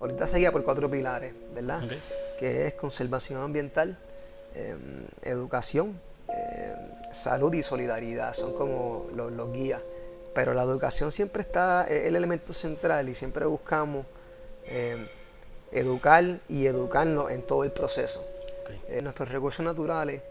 [0.00, 1.82] ahorita seguía por cuatro pilares, ¿verdad?
[2.38, 3.98] Que es conservación ambiental,
[4.54, 9.80] em, educación, em, salud y solidaridad, son como los, los guías.
[10.34, 14.06] Pero la educación siempre está, es el elemento central y siempre buscamos
[14.66, 15.06] em,
[15.72, 18.26] educar y educarnos en todo el proceso.
[18.88, 20.22] Eh, nuestros recursos naturales,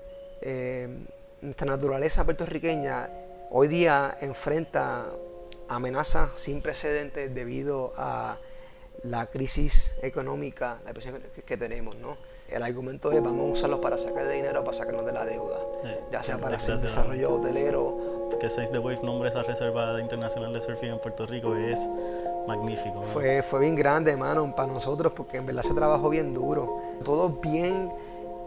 [1.42, 3.10] nuestra naturaleza puertorriqueña
[3.50, 5.06] hoy día enfrenta
[5.68, 8.38] amenazas sin precedentes debido a
[9.04, 12.18] la crisis económica, la presión que, tenemos, ¿no?
[12.50, 15.60] El argumento es vamos a usarlos para sacar dinero, para sacarnos de la deuda,
[16.12, 18.16] ya sea para hacer desarrollo hotelero.
[18.40, 21.80] Que Save the Wave nombre esa reserva internacional de surfing en Puerto Rico es
[22.48, 23.02] magnífico.
[23.02, 26.82] Fue, fue bien grande, hermano, para nosotros, porque en verdad se trabajó bien duro.
[27.06, 27.90] Todo bien,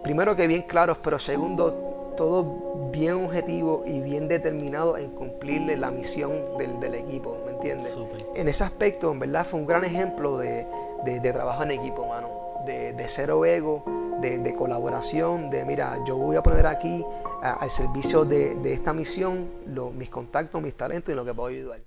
[0.03, 1.73] primero que bien claros, pero segundo,
[2.19, 8.65] todo bien objetivo y bien determinado en cumplirle la misión del, del equipo, En ese
[8.65, 10.67] aspecto, en verdad, fue un gran ejemplo de,
[11.05, 12.29] de, trabajo en equipo, mano.
[12.67, 13.85] De, de cero ego,
[14.21, 17.05] de, colaboración, de mira, yo voy a poner aquí
[17.43, 19.49] al servicio de, esta misión
[19.97, 21.81] mis contactos, mis talentos y lo que puedo ayudar.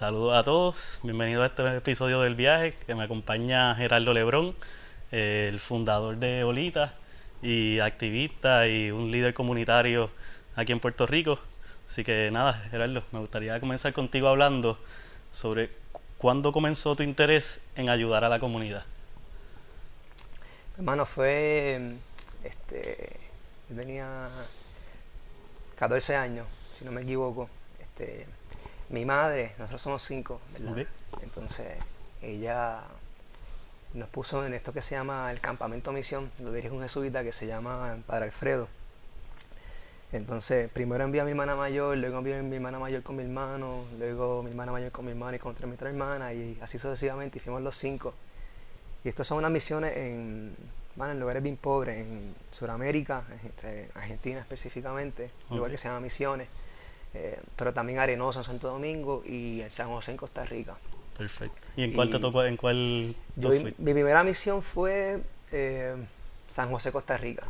[0.00, 4.56] Saludos a todos, bienvenidos a este episodio del viaje que me acompaña Gerardo Lebrón,
[5.10, 6.94] el fundador de Olita
[7.42, 10.10] y activista y un líder comunitario
[10.56, 11.38] aquí en Puerto Rico.
[11.86, 14.78] Así que nada, Gerardo, me gustaría comenzar contigo hablando
[15.30, 15.70] sobre
[16.16, 18.86] cuándo comenzó tu interés en ayudar a la comunidad.
[20.78, 21.78] Hermano, fue,
[22.42, 23.20] este,
[23.68, 24.30] yo tenía
[25.76, 27.50] 14 años, si no me equivoco.
[27.78, 28.26] Este,
[28.90, 30.86] mi madre, nosotros somos cinco, ¿verdad?
[31.22, 31.78] Entonces,
[32.22, 32.80] ella
[33.94, 37.32] nos puso en esto que se llama el campamento misión, lo dirige un jesuita que
[37.32, 38.68] se llama Padre Alfredo.
[40.12, 43.22] Entonces, primero envié a mi hermana mayor, luego envié a mi hermana mayor con mi
[43.22, 46.78] hermano, luego mi hermana mayor con mi hermana y con mi otra hermana, y así
[46.78, 48.12] sucesivamente, y fuimos los cinco.
[49.04, 50.56] Y estas son unas misiones en,
[51.00, 56.00] en lugares bien pobres, en Sudamérica, en este, Argentina específicamente, un lugar que se llama
[56.00, 56.48] Misiones.
[57.14, 60.76] Eh, pero también Arenoso en Santo Domingo y en San José en Costa Rica.
[61.16, 61.60] Perfecto.
[61.76, 62.42] ¿Y en cuál te tocó?
[62.44, 65.22] ¿En cuál mi, primera misión fue
[65.52, 65.94] eh,
[66.48, 67.44] San José, Costa Rica.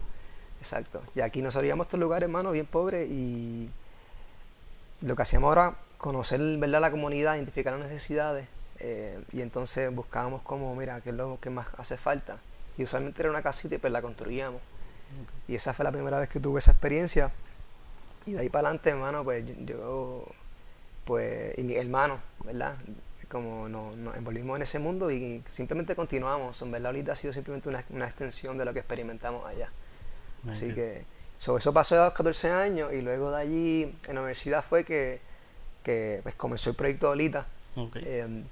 [0.59, 1.03] Exacto.
[1.15, 3.71] Y aquí nos íbamos a estos lugares, hermano, bien pobres y
[5.01, 6.81] lo que hacíamos ahora, conocer ¿verdad?
[6.81, 8.47] la comunidad, identificar las necesidades
[8.79, 12.39] eh, y entonces buscábamos como, mira, qué es lo que más hace falta.
[12.77, 14.61] Y usualmente era una casita y pues la construíamos.
[15.49, 17.31] Y esa fue la primera vez que tuve esa experiencia.
[18.27, 20.27] Y de ahí para adelante, hermano, pues yo,
[21.05, 22.77] pues, y mi hermano, ¿verdad?
[23.29, 26.61] Como nos, envolvimos en ese mundo y simplemente continuamos.
[26.63, 29.71] En verdad, ahorita ha sido simplemente una, extensión de lo que experimentamos allá.
[30.49, 31.05] Así que,
[31.39, 35.21] eso pasó a los 14 años y luego de allí, en la universidad fue que,
[35.83, 37.47] que pues, comenzó el proyecto de Olita.
[37.95, 38.45] Em,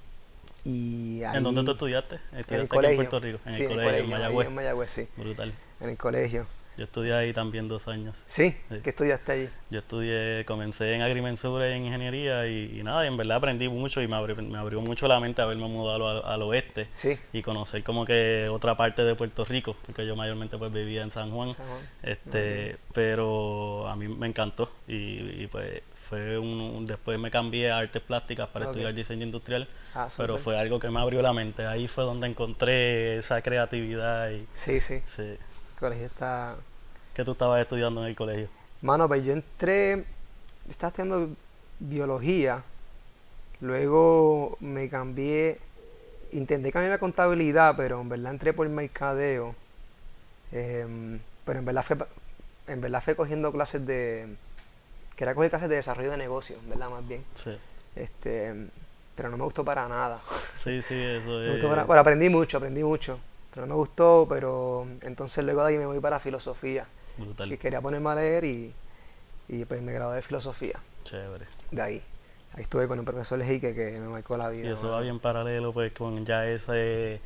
[0.65, 2.17] y ¿En dónde tú estudiaste?
[2.17, 3.03] ¿Estudiaste en el colegio.
[3.03, 3.41] en Puerto Rico?
[3.45, 4.49] En el colegio, en Mayagüez.
[4.49, 5.09] En Mayagüez, sí.
[5.17, 5.53] Brutal.
[5.81, 6.47] En el colegio.
[6.79, 8.23] Yo estudié ahí también dos años.
[8.25, 8.55] ¿Sí?
[8.69, 9.49] ¿Qué estudiaste allí?
[9.69, 14.01] Yo estudié, comencé en agrimensura y en ingeniería y, nada, y en verdad aprendí mucho
[14.01, 17.19] y me abrió, me abrió mucho la mente haberme mudado al, oeste ¿Sí?
[17.33, 21.11] y conocer como que otra parte de Puerto Rico, porque yo mayormente pues vivía en
[21.11, 21.51] San Juan.
[22.05, 28.01] Este, pero a mí me encantó y, pues fue un, después me cambié a artes
[28.03, 31.67] plásticas para estudiar diseño industrial, ah, pero fue algo que me abrió la mente.
[31.67, 35.03] Ahí fue donde encontré esa creatividad y sí, sí.
[35.07, 35.23] sí.
[35.23, 36.57] El colegio está
[37.19, 38.49] ¿Qué tú estabas estudiando en el colegio?
[38.81, 40.05] Mano, pues yo entré,
[40.69, 41.31] estaba estudiando
[41.81, 42.63] biología,
[43.61, 45.59] luego me cambié,
[46.31, 49.57] intenté cambiar la contabilidad, pero en verdad entré por el mercadeo.
[50.53, 51.97] Em, pero en verdad fue
[52.69, 54.37] en verdad fue cogiendo clases de
[55.17, 56.89] quería coger clases de desarrollo de negocios, ¿verdad?
[56.89, 57.25] Más bien.
[57.35, 57.51] Sí.
[57.97, 58.69] Este,
[59.17, 60.21] pero no me gustó para nada.
[60.63, 61.61] Sí, sí, eso es.
[61.85, 63.19] bueno, aprendí mucho, aprendí mucho.
[63.53, 66.87] Pero no me gustó, pero entonces luego de ahí me voy para filosofía.
[67.49, 68.75] Que quería ponerme a leer y,
[69.49, 70.79] y pues me gradué de filosofía.
[71.05, 71.47] Chévere.
[71.71, 72.03] De ahí.
[72.55, 74.69] Ahí estuve con un profesor Lejique que me marcó la vida.
[74.69, 77.21] Y eso va bien paralelo pues con ya ese,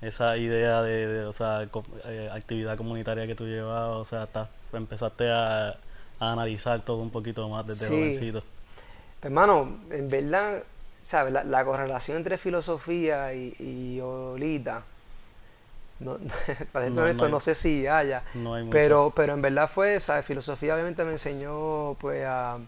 [0.00, 1.68] esa idea de, o sea,
[2.04, 4.28] eh, actividad comunitaria que tú llevabas, o sea,
[4.72, 5.76] empezaste a,
[6.20, 7.92] analizar todo un poquito más desde sí.
[7.92, 8.42] jovencito.
[9.22, 10.62] Hermano, en verdad,
[11.02, 11.32] ¿sabes?
[11.32, 14.84] La, correlación entre filosofía y, y Olita
[16.00, 16.18] no,
[16.72, 18.22] para no, esto no, sé si haya,
[18.70, 20.24] pero, pero en verdad fue, ¿sabes?
[20.24, 22.58] Filosofía obviamente me enseñó pues a,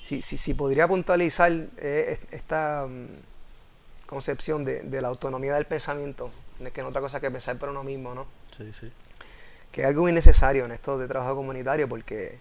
[0.00, 6.30] si, si, si podría puntualizar eh, esta mm, concepción de, de, la autonomía del pensamiento,
[6.72, 8.26] que no otra cosa que pensar por uno mismo, ¿no?
[8.56, 8.92] Sí, sí.
[9.72, 12.38] Que es algo muy necesario en esto de trabajo comunitario porque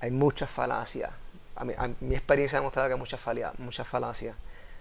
[0.00, 1.10] hay muchas falacias.
[1.56, 3.20] A mi, a mi experiencia ha demostrado que hay muchas,
[3.58, 4.34] muchas falacias.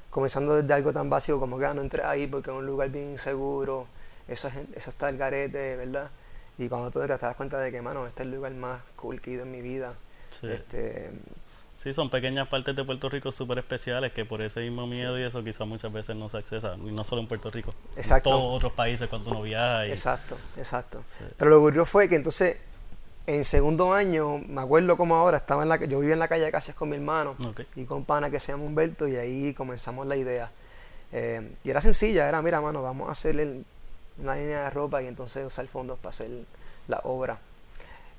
[0.09, 2.89] Comenzando desde algo tan básico como que ah, no entré ahí porque es un lugar
[2.89, 3.85] bien inseguro,
[4.27, 6.09] eso, es, eso está el garete, ¿verdad?
[6.57, 9.21] Y cuando tú te das cuenta de que, mano, este es el lugar más cool
[9.21, 9.93] que he ido en mi vida.
[10.39, 10.47] Sí.
[10.47, 11.11] Este,
[11.75, 15.23] Sí, son pequeñas partes de Puerto Rico súper especiales que por ese mismo miedo y
[15.23, 18.29] eso quizás muchas veces no se accesa, y no solo en Puerto Rico, exacto.
[18.29, 19.87] en todos otros países cuando uno viaja.
[19.87, 19.89] Y...
[19.89, 21.03] Exacto, exacto.
[21.17, 21.25] Sí.
[21.35, 22.57] Pero lo curioso fue que entonces
[23.25, 26.43] en segundo año, me acuerdo como ahora, estaba en la, yo vivía en la calle
[26.43, 27.65] de Casas con mi hermano okay.
[27.75, 30.51] y con pana que se llama Humberto y ahí comenzamos la idea.
[31.11, 33.65] Eh, y era sencilla, era, mira, mano, vamos a hacer el,
[34.17, 36.29] una línea de ropa y entonces usar fondos para hacer
[36.87, 37.39] la obra.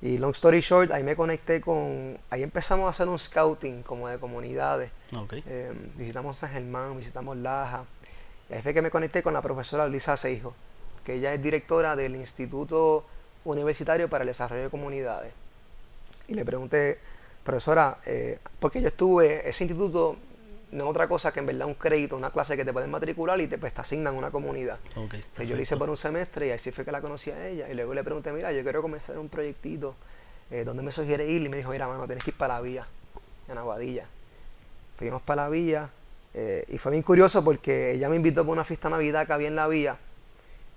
[0.02, 4.08] Y long story short, ahí me conecté con, ahí empezamos a hacer un scouting como
[4.08, 4.90] de comunidades.
[5.16, 5.42] Okay.
[5.46, 7.84] Eh, visitamos San Germán, visitamos Laja.
[8.50, 10.54] Y ahí fue que me conecté con la profesora Luisa Seijo,
[11.04, 13.04] que ella es directora del Instituto
[13.44, 15.32] Universitario para el Desarrollo de Comunidades.
[16.28, 16.98] Y le pregunté,
[17.42, 20.16] profesora, eh, porque yo estuve, ese instituto
[20.74, 23.40] no es otra cosa que en verdad un crédito, una clase que te pueden matricular
[23.40, 24.78] y te, pues, te asignan una comunidad.
[24.96, 27.30] Okay, o sea, yo lo hice por un semestre y así fue que la conocí
[27.30, 27.70] a ella.
[27.70, 29.94] Y luego le pregunté, mira, yo quiero comenzar un proyectito,
[30.50, 31.42] eh, ¿dónde me sugiere ir?
[31.42, 32.86] Y me dijo, mira, mano, tienes que ir para la vía,
[33.48, 34.06] en Aguadilla.
[34.96, 35.90] Fuimos para la vía
[36.34, 39.32] eh, y fue bien curioso porque ella me invitó para una fiesta de Navidad que
[39.32, 39.96] había en la vía.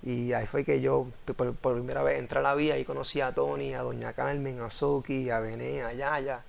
[0.04, 3.20] Y ahí fue que yo por, por primera vez entré a la vía y conocí
[3.20, 6.44] a Tony, a Doña Carmen, a Soki, a Bené, a Yaya.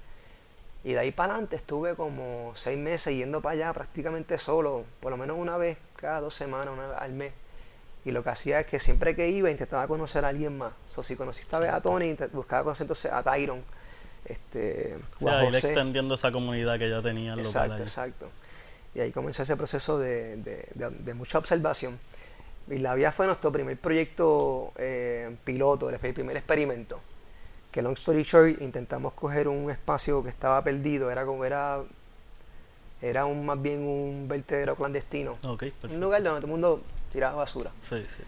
[0.84, 5.12] Y de ahí para adelante estuve como seis meses yendo para allá prácticamente solo, por
[5.12, 7.34] lo menos una vez cada dos semanas, una vez al mes.
[8.06, 10.72] Y lo que hacía es que siempre que iba intentaba conocer a alguien más.
[10.72, 13.62] O so, si conociste a, a Tony, buscaba conocer entonces a Tyron.
[14.24, 18.30] Este, o sea, ir extendiendo esa comunidad que ya tenía Exacto, exacto.
[18.96, 22.00] Y ahí comenzó ese proceso de, de, de, de, mucha observación.
[22.70, 27.02] Y la vía fue nuestro primer proyecto eh, piloto, el primer experimento
[27.72, 31.84] que long story short intentamos coger un espacio que estaba perdido era como era
[33.02, 35.38] era un más bien un vertedero clandestino.
[35.42, 36.82] Okay, un lugar donde todo el mundo
[37.12, 37.72] tiraba basura.
[37.82, 38.24] Sí, sí.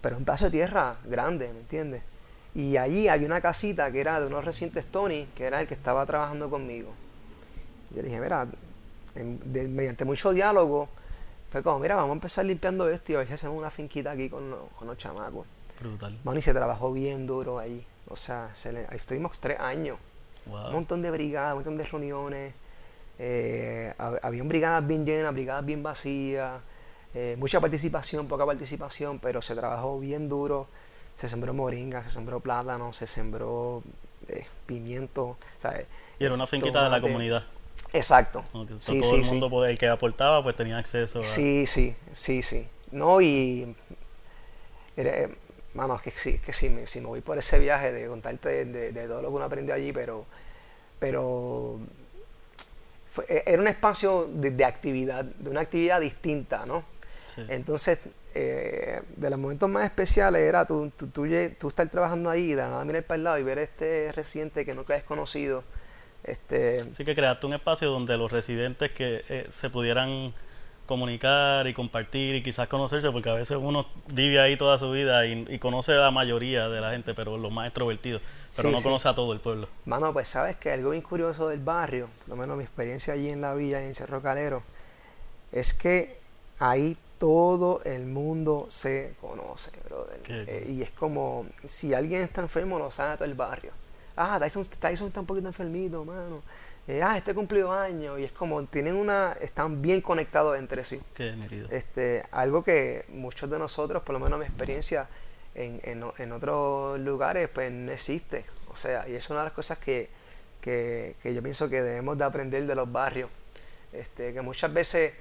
[0.00, 2.02] pero un pedazo de tierra grande ¿me entiendes?
[2.54, 5.74] y allí había una casita que era de unos recientes Tony que era el que
[5.74, 6.92] estaba trabajando conmigo.
[7.90, 8.48] Y yo le dije mira
[9.14, 10.88] en, de, mediante mucho diálogo
[11.50, 14.12] fue como mira vamos a empezar limpiando esto y a ver si hacemos una finquita
[14.12, 15.46] aquí con, con los chamacos
[15.80, 16.18] brutal.
[16.34, 19.96] Y se trabajó bien duro ahí o sea, se le, ahí estuvimos tres años.
[20.46, 20.66] Wow.
[20.66, 22.54] Un montón de brigadas, un montón de reuniones.
[23.18, 26.60] Eh, habían brigadas bien llenas, brigadas bien vacías.
[27.14, 30.66] Eh, mucha participación, poca participación, pero se trabajó bien duro.
[31.14, 33.82] Se sembró moringa, se sembró plátano, se sembró
[34.28, 35.36] eh, pimiento.
[35.58, 35.86] ¿sabes?
[36.18, 37.44] Y era una finquita de la comunidad.
[37.92, 38.44] Exacto.
[38.52, 38.76] Okay.
[38.80, 39.70] Sí, todo sí, el mundo, sí.
[39.70, 41.24] El que aportaba, pues tenía acceso a...
[41.24, 42.68] Sí, sí, sí, sí.
[42.90, 43.74] No, y...
[44.96, 45.28] Era,
[45.74, 48.06] mano, es que sí, es que sí, me, sí, me voy por ese viaje de
[48.08, 50.26] contarte de, de, de, todo lo que uno aprendió allí, pero,
[50.98, 51.78] pero
[53.06, 56.84] fue, e, era un espacio de, de, actividad, de una actividad distinta, ¿no?
[57.34, 57.42] Sí.
[57.48, 58.00] Entonces,
[58.34, 61.26] eh, de los momentos más especiales era tú, tú, tú,
[61.58, 64.12] tú, estar trabajando ahí y de la nada mirar para el lado y ver este
[64.12, 65.64] residente que nunca has conocido.
[66.22, 66.80] Este...
[66.80, 70.34] Así que creaste un espacio donde los residentes que eh, se pudieran
[70.90, 75.24] comunicar y compartir y quizás conocerse, porque a veces uno vive ahí toda su vida
[75.24, 78.20] y, y conoce a la mayoría de la gente, pero los más extrovertidos,
[78.56, 78.84] pero sí, no sí.
[78.84, 79.68] conoce a todo el pueblo.
[79.84, 83.28] Mano, pues sabes que algo bien curioso del barrio, por lo menos mi experiencia allí
[83.28, 84.64] en la villa, en Cerro Calero,
[85.52, 86.18] es que
[86.58, 90.20] ahí todo el mundo se conoce, brother.
[90.26, 93.70] Eh, y es como, si alguien está enfermo, lo sabe todo el barrio.
[94.16, 96.42] Ah, Tyson, Tyson está un poquito enfermito, mano
[96.90, 101.00] eh, ah, este cumplió años, y es como, tienen una, están bien conectados entre sí.
[101.14, 101.68] Qué metido.
[101.70, 105.08] Este, algo que muchos de nosotros, por lo menos mi experiencia
[105.54, 108.44] en, en, en otros lugares, pues no existe.
[108.72, 110.08] O sea, y es una de las cosas que,
[110.60, 113.30] que, que, yo pienso que debemos de aprender de los barrios.
[113.92, 115.12] Este, que muchas veces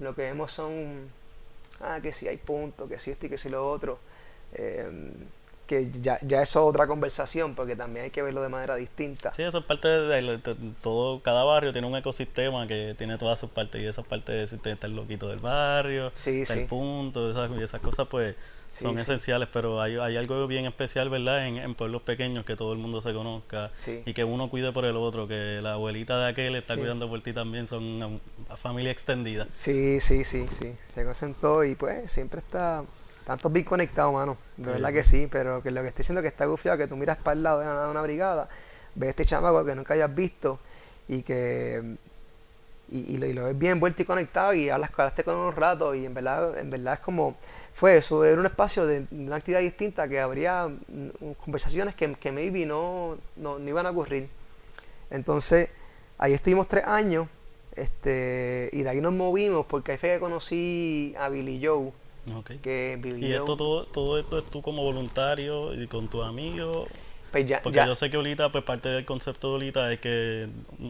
[0.00, 1.08] lo que vemos son,
[1.80, 4.00] ah, que si hay puntos, que si esto y que si lo otro.
[4.54, 5.12] Eh,
[5.72, 9.32] que ya, ya eso es otra conversación, porque también hay que verlo de manera distinta.
[9.32, 13.16] Sí, eso es parte de, de, de, todo, cada barrio tiene un ecosistema que tiene
[13.16, 16.60] todas sus partes, y esa parte está el loquito del barrio, sí, está sí.
[16.60, 18.34] el punto, esas, y esas cosas pues
[18.68, 21.46] sí, son esenciales, pero hay, hay algo bien especial, ¿verdad?
[21.46, 23.70] En, en, pueblos pequeños que todo el mundo se conozca
[24.04, 27.22] y que uno cuide por el otro, que la abuelita de aquel está cuidando por
[27.22, 29.46] ti también, son una, una familia extendida.
[29.48, 32.84] Sí, sí, sí, sí, se conocen todo y pues siempre está
[33.24, 34.36] tantos bien conectados, mano.
[34.56, 34.70] De sí.
[34.70, 36.96] verdad que sí, pero que lo que estoy diciendo es que está gufiado, que tú
[36.96, 38.48] miras para el lado de la nada una brigada,
[38.94, 40.58] ves este chamaco que nunca hayas visto
[41.08, 41.96] y que
[42.92, 45.94] y, lo, y lo ves bien vuelto y conectado y hablas, hablaste con un rato
[45.94, 47.36] y en verdad, en verdad es como,
[47.72, 52.32] fue eso, era un espacio de una actividad distinta que habría mm, conversaciones que, que
[52.32, 54.28] maybe no, no, no iban a ocurrir.
[55.10, 55.70] Entonces,
[56.18, 57.28] ahí estuvimos tres años
[57.74, 61.92] este, y de ahí nos movimos porque ahí fue que conocí a Billy Joe.
[62.62, 66.86] Que y esto todo, todo esto es tú como voluntario y con tus amigos.
[67.32, 70.48] Pues porque yo sé que ahorita, pues parte del concepto de ahorita es que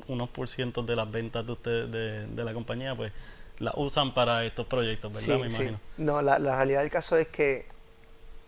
[0.08, 3.12] unos por ciento de las ventas de ustedes, de, de la compañía, pues
[3.60, 5.40] la usan para estos proyectos, ¿verdad?
[5.40, 5.80] Me imagino.
[5.98, 7.66] No, la, la realidad del caso es que,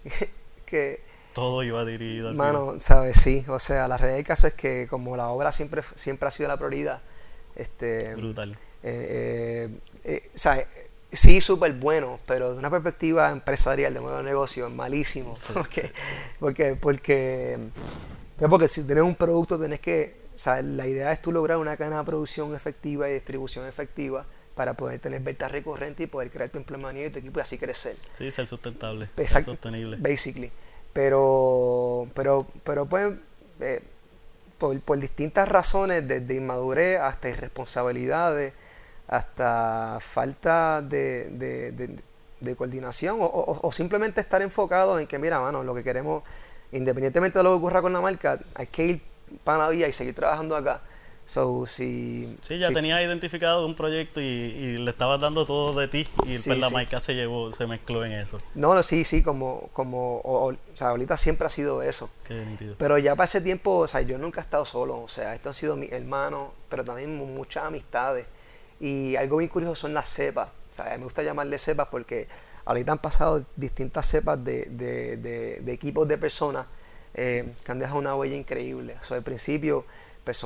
[0.67, 1.01] que
[1.35, 4.87] todo iba dirigido al Mano, sabes, sí, o sea, la realidad del caso es que
[4.89, 7.01] como la obra siempre, siempre ha sido la prioridad,
[7.57, 8.15] este...
[8.15, 8.57] Brutal.
[8.83, 9.69] Eh,
[10.05, 10.84] eh, eh
[11.15, 15.35] sí, súper bueno, pero de una perspectiva empresarial, de nuevo negocio, es malísimo.
[15.55, 15.93] porque,
[16.39, 17.59] porque, porque,
[18.39, 21.99] porque si tienes un producto, tenés que, o la idea es tú lograr una cadena
[21.99, 26.59] de producción efectiva y distribución efectiva para poder tener ventas recurrentes y poder crear tu
[26.59, 27.97] empleamiento y tu equipo y así crecer.
[28.19, 29.97] Sí, ser sustentable, ser sostenible.
[29.99, 30.51] Basically.
[30.93, 33.15] Pero, pero, pero pues,
[33.61, 33.83] eh,
[34.59, 38.55] por, por, distintas razones, desde inmadurez hasta irresponsabilidades,
[39.09, 42.01] hasta falta de, de,
[42.41, 46.23] de, coordinación o, o, simplemente estar enfocado en que, mira, mano, lo que queremos,
[46.73, 49.03] independientemente de lo que ocurra con la marca, hay que ir
[49.45, 50.83] para la vía y seguir trabajando acá.
[51.27, 56.07] So, si, sí, ya tenía identificado un proyecto y, le estabas dando todo de ti
[56.25, 58.39] y pues la marca se llevó, se mezcló en eso.
[58.55, 62.11] No, no, sí, sí, como, como o, sea, ahorita siempre ha sido eso.
[62.77, 65.49] Pero ya para ese tiempo, o sea, yo nunca he estado solo, o sea, esto
[65.49, 68.27] han sido mis hermanos, pero también muchas amistades.
[68.85, 72.29] Y algo muy curioso son las cepas, o sea, me gusta llamarle cepas porque
[72.67, 76.67] ahorita han pasado distintas cepas de, de, de, equipos de personas
[77.15, 78.97] eh, que han dejado una huella increíble.
[79.01, 79.87] O sea, al principio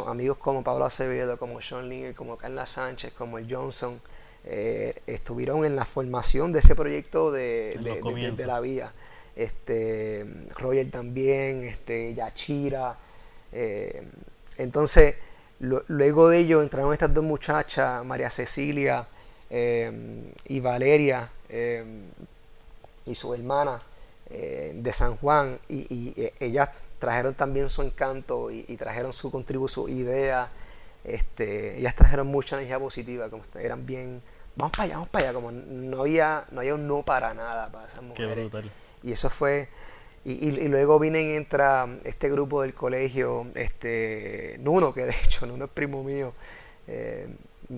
[0.07, 4.01] amigos como Pablo Acevedo, como Sean Lee, como Carla Sánchez, como el Johnson,
[4.45, 8.93] eh, estuvieron en la formación de ese proyecto de, de, la vía.
[9.35, 10.27] Este,
[10.57, 12.97] Roger también, este, Yachira.
[13.51, 14.07] Eh,
[14.59, 15.17] entonces,
[15.61, 19.07] luego de ello entraron estas dos muchachas, María Cecilia
[19.51, 21.31] eh, y Valeria,
[23.07, 23.83] y su hermana
[24.29, 29.89] de San Juan, y, y ellas trajeron también su encanto y, trajeron su contribución, su
[29.89, 30.51] idea.
[31.05, 34.21] Este, ellas trajeron mucha energía positiva, como eran bien,
[34.57, 37.71] vamos para allá, vamos para allá, como no había, no había un no para nada
[37.71, 38.51] para esas mujeres.
[39.03, 39.69] Y eso fue,
[40.33, 45.67] y, luego vine y entra este grupo del colegio, este, Nuno, que de hecho Nuno
[45.67, 46.33] es primo mío,
[46.87, 47.29] eh,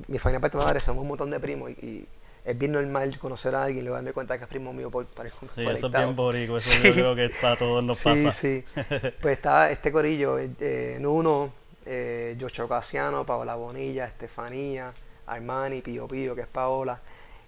[0.09, 2.07] mi familia parte madre somos un montón de primos y
[2.45, 5.07] es bien normal conocer a alguien y luego darme cuenta que es primo mío por,
[5.07, 8.31] por Sí, eso es bien borico, eso yo creo que a todos pasa.
[8.31, 8.83] Sí, sí.
[9.21, 11.53] Pues está este corillo, eh, Nuno,
[11.87, 14.93] eh, Yocho Casiano, Paola Bonilla, Estefanía,
[15.27, 17.01] Armani, Pío Pío, que es Paola.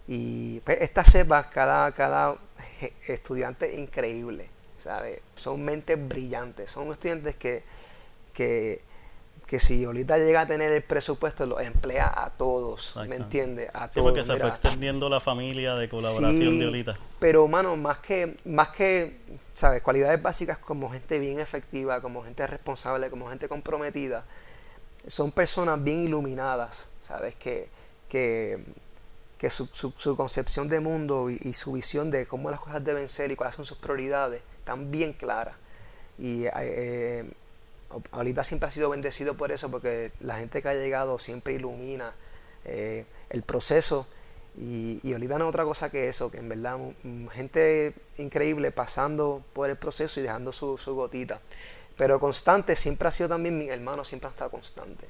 [0.06, 2.36] Y pues, estas cepas, cada, cada
[3.06, 4.48] estudiante increíble,
[4.82, 5.20] ¿sabes?
[5.36, 7.62] Son mentes brillantes, son estudiantes que,
[8.32, 8.82] que
[9.52, 13.70] que si ahorita llega a tener el presupuesto, lo emplea a todos, ¿me entiendes?
[13.74, 16.94] A sí, porque se fue extendiendo la familia de colaboración de ahorita.
[17.18, 19.20] Pero, mano, más que, más que,
[19.52, 19.82] ¿sabes?
[19.82, 24.24] Cualidades básicas como gente bien efectiva, como gente responsable, como gente comprometida,
[25.06, 27.34] son personas bien iluminadas, ¿sabes?
[27.34, 27.68] Que,
[28.08, 28.58] que,
[29.36, 33.30] que su, su, concepción de mundo y, su visión de cómo las cosas deben ser
[33.30, 35.56] y cuáles son sus prioridades están bien claras.
[36.18, 37.28] Y eh,
[38.12, 42.14] ahorita siempre ha sido bendecido por eso, porque la gente que ha llegado siempre ilumina
[42.64, 44.06] eh, el proceso.
[44.56, 46.78] Y, y, ahorita no es otra cosa que eso, que en verdad
[47.32, 51.40] gente increíble pasando por el proceso y dejando su, gotita.
[51.96, 55.08] Pero constante siempre ha sido también mi hermano, siempre ha estado constante.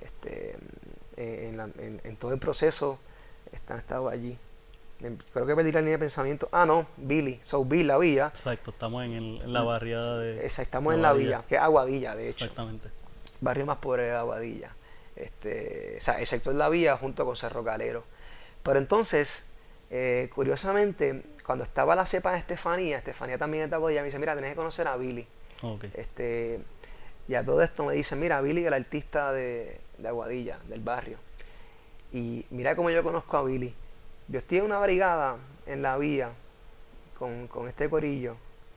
[0.00, 0.56] Este,
[1.16, 2.98] en, todo el proceso
[3.68, 4.38] han estado allí.
[5.32, 6.48] Creo que perdí la línea de pensamiento.
[6.52, 7.38] Ah, no, Billy.
[7.42, 8.26] So, Bill, la vía.
[8.28, 10.36] Exacto, estamos en, la barriada de.
[10.36, 12.44] Exacto, estamos en la vía, que es Aguadilla, de hecho.
[12.44, 12.88] Exactamente.
[13.40, 14.74] Barrio más pobre de Aguadilla.
[15.16, 18.04] Este, o sea, excepto en la vía junto con Cerro Calero.
[18.62, 19.46] Pero entonces,
[19.90, 24.34] eh, curiosamente, cuando estaba la cepa de Estefanía, Estefanía también estaba Aguadilla, me dice: Mira,
[24.34, 25.26] tenés que conocer a Billy.
[25.62, 25.90] Okay.
[25.94, 26.60] Este,
[27.28, 30.80] y a todo esto me dice: Mira, Billy es el artista de, de Aguadilla, del
[30.80, 31.18] barrio.
[32.10, 33.74] Y mira cómo yo conozco a Billy
[34.28, 36.32] yo estoy en una brigada en la vía
[37.18, 38.36] con, este corillo,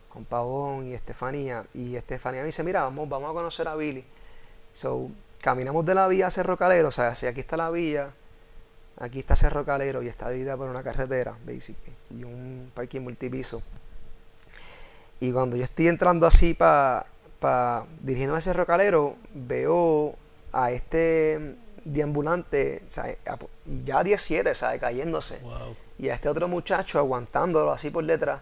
[0.09, 1.65] con Pavón y Estefanía.
[1.73, 4.05] Y Estefanía me dice, mira, vamos, vamos a conocer a Billy.
[4.73, 5.09] So,
[5.41, 8.13] caminamos de la vía a Cerro Calero, o sea, si aquí está la vía,
[8.99, 13.61] aquí está Cerro Calero y está dividida por una carretera, basically, y un parking multipiso.
[15.19, 17.05] Y cuando yo estoy entrando así para
[17.39, 20.15] pa, dirigiéndome a Cerro Calero, veo
[20.51, 21.55] a este
[21.93, 23.17] deambulante, ¿sabes?
[23.65, 24.79] y ya 17, ¿sabes?
[24.79, 25.39] Cayéndose.
[25.97, 28.41] Y a este otro muchacho aguantándolo así por detrás,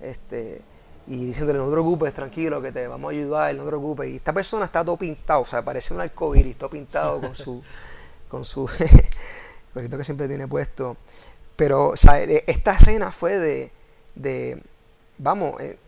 [0.00, 0.60] este,
[1.06, 4.08] y diciéndole, no te preocupes, tranquilo, que te vamos a ayudar, no te preocupes.
[4.10, 7.62] Y esta persona está todo pintado, o sea, parece un arcoíris, todo pintado con su,
[8.28, 8.68] con su
[9.74, 10.96] gorrito que siempre tiene puesto.
[11.54, 13.72] Pero, e, esta escena fue de,
[14.14, 14.62] de
[15.18, 15.78] vamos, eh,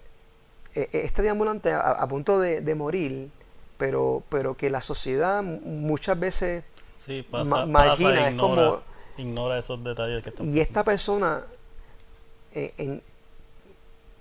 [0.75, 3.31] eh, este deambulante a, punto de, de morir,
[3.77, 6.65] pero, pero que la sociedad muchas veces
[6.99, 8.83] sí, pasa, ignora, es como
[9.17, 11.45] ignora esos detalles que están y esta persona
[12.52, 13.00] eh,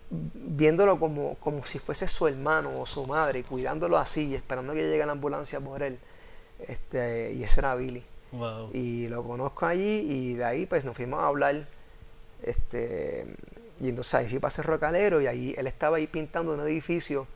[0.09, 4.83] viéndolo como, como si fuese su hermano o su madre cuidándolo así y esperando que
[4.83, 5.99] llegue la ambulancia por él
[6.67, 8.03] este y ese era Billy
[8.73, 11.67] y lo conozco allí y de ahí pues nos fuimos a hablar
[12.43, 13.25] este
[13.79, 17.27] y entonces ahí fui para Cerro Calero y ahí él estaba ahí pintando un edificio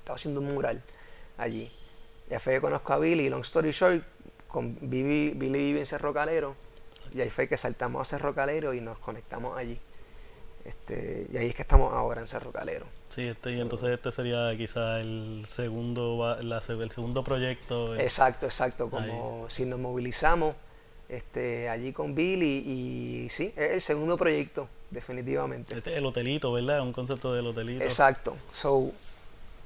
[0.00, 0.82] estaba haciendo un mural
[1.38, 1.70] allí.
[2.28, 4.02] Ya fue que conozco a Billy, long story short,
[4.50, 6.56] con Billy, Billy vive en Cerro Calero,
[7.12, 9.78] y ahí fue que saltamos a Cerro Calero y nos conectamos allí.
[10.64, 12.86] Este, y ahí es que estamos ahora en Cerro Calero.
[13.08, 17.96] Sí, este, y entonces este sería quizá el segundo, el segundo proyecto.
[17.96, 20.54] Exacto, exacto, como si nos movilizamos
[21.08, 25.76] este, allí con Billy y, sí, es el segundo proyecto, definitivamente.
[25.76, 26.82] Este es el hotelito, ¿verdad?
[26.82, 27.82] Un concepto del hotelito.
[27.82, 28.36] Exacto.
[28.52, 28.92] So,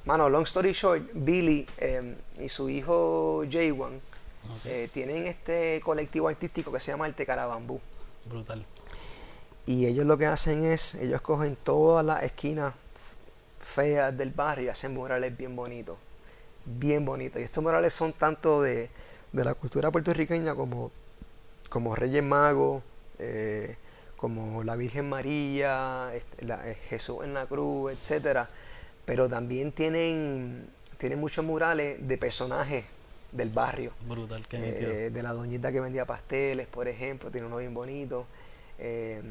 [0.04, 4.00] Mano, long story short, Billy em, y su hijo Jaywan
[4.64, 7.80] eh, tienen este colectivo artístico que se llama El Tecarabambú.
[8.26, 8.66] Brutal.
[9.66, 12.74] Y ellos lo que hacen es, ellos cogen todas las esquinas
[13.58, 15.96] feas del barrio y hacen murales bien bonitos.
[16.64, 17.40] Bien bonitos.
[17.40, 18.90] Y estos murales son tanto de,
[19.32, 20.92] la cultura puertorriqueña como,
[21.68, 22.82] como Reyes Magos,
[23.18, 23.76] eh,
[24.16, 28.48] como la Virgen María, este, eh, Jesús en la cruz, etcétera
[29.04, 32.84] pero también tienen, tienen muchos murales de personajes
[33.34, 33.92] del barrio.
[34.08, 38.26] Brutal, que eh, De la doñita que vendía pasteles, por ejemplo, tiene uno bien bonito.
[38.78, 39.22] Eh,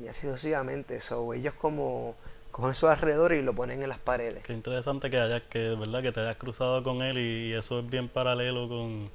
[0.00, 1.00] y así sucesivamente.
[1.00, 2.14] So, ellos como
[2.50, 4.42] cogen su alrededor y lo ponen en las paredes.
[4.44, 6.02] Qué interesante que hayas, que, ¿verdad?
[6.02, 9.10] que te hayas cruzado con él y, eso es bien paralelo con,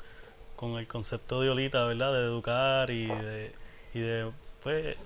[0.56, 2.14] con, el concepto de Olita, ¿verdad?
[2.14, 3.52] De educar y de,
[3.94, 4.32] y de
[4.64, 4.98] pues,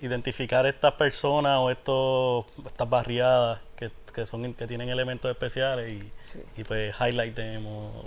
[0.00, 6.12] identificar estas personas o estos, estas barriadas que, que, son, que tienen elementos especiales y,
[6.60, 8.04] y pues highlight them o,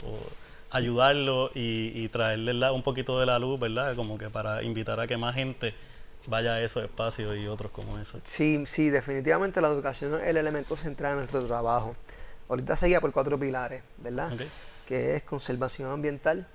[0.72, 3.96] ayudarlos y, y traerles un poquito de la luz, ¿verdad?
[3.96, 5.74] Como que para invitar a que más gente
[6.28, 8.20] vaya a esos espacios y otros como ese.
[8.24, 11.96] Sí, sí, definitivamente la educación es el elemento central de nuestro trabajo.
[12.50, 14.32] Ahorita seguía por cuatro pilares, ¿verdad?
[14.86, 16.48] Que es conservación ambiental,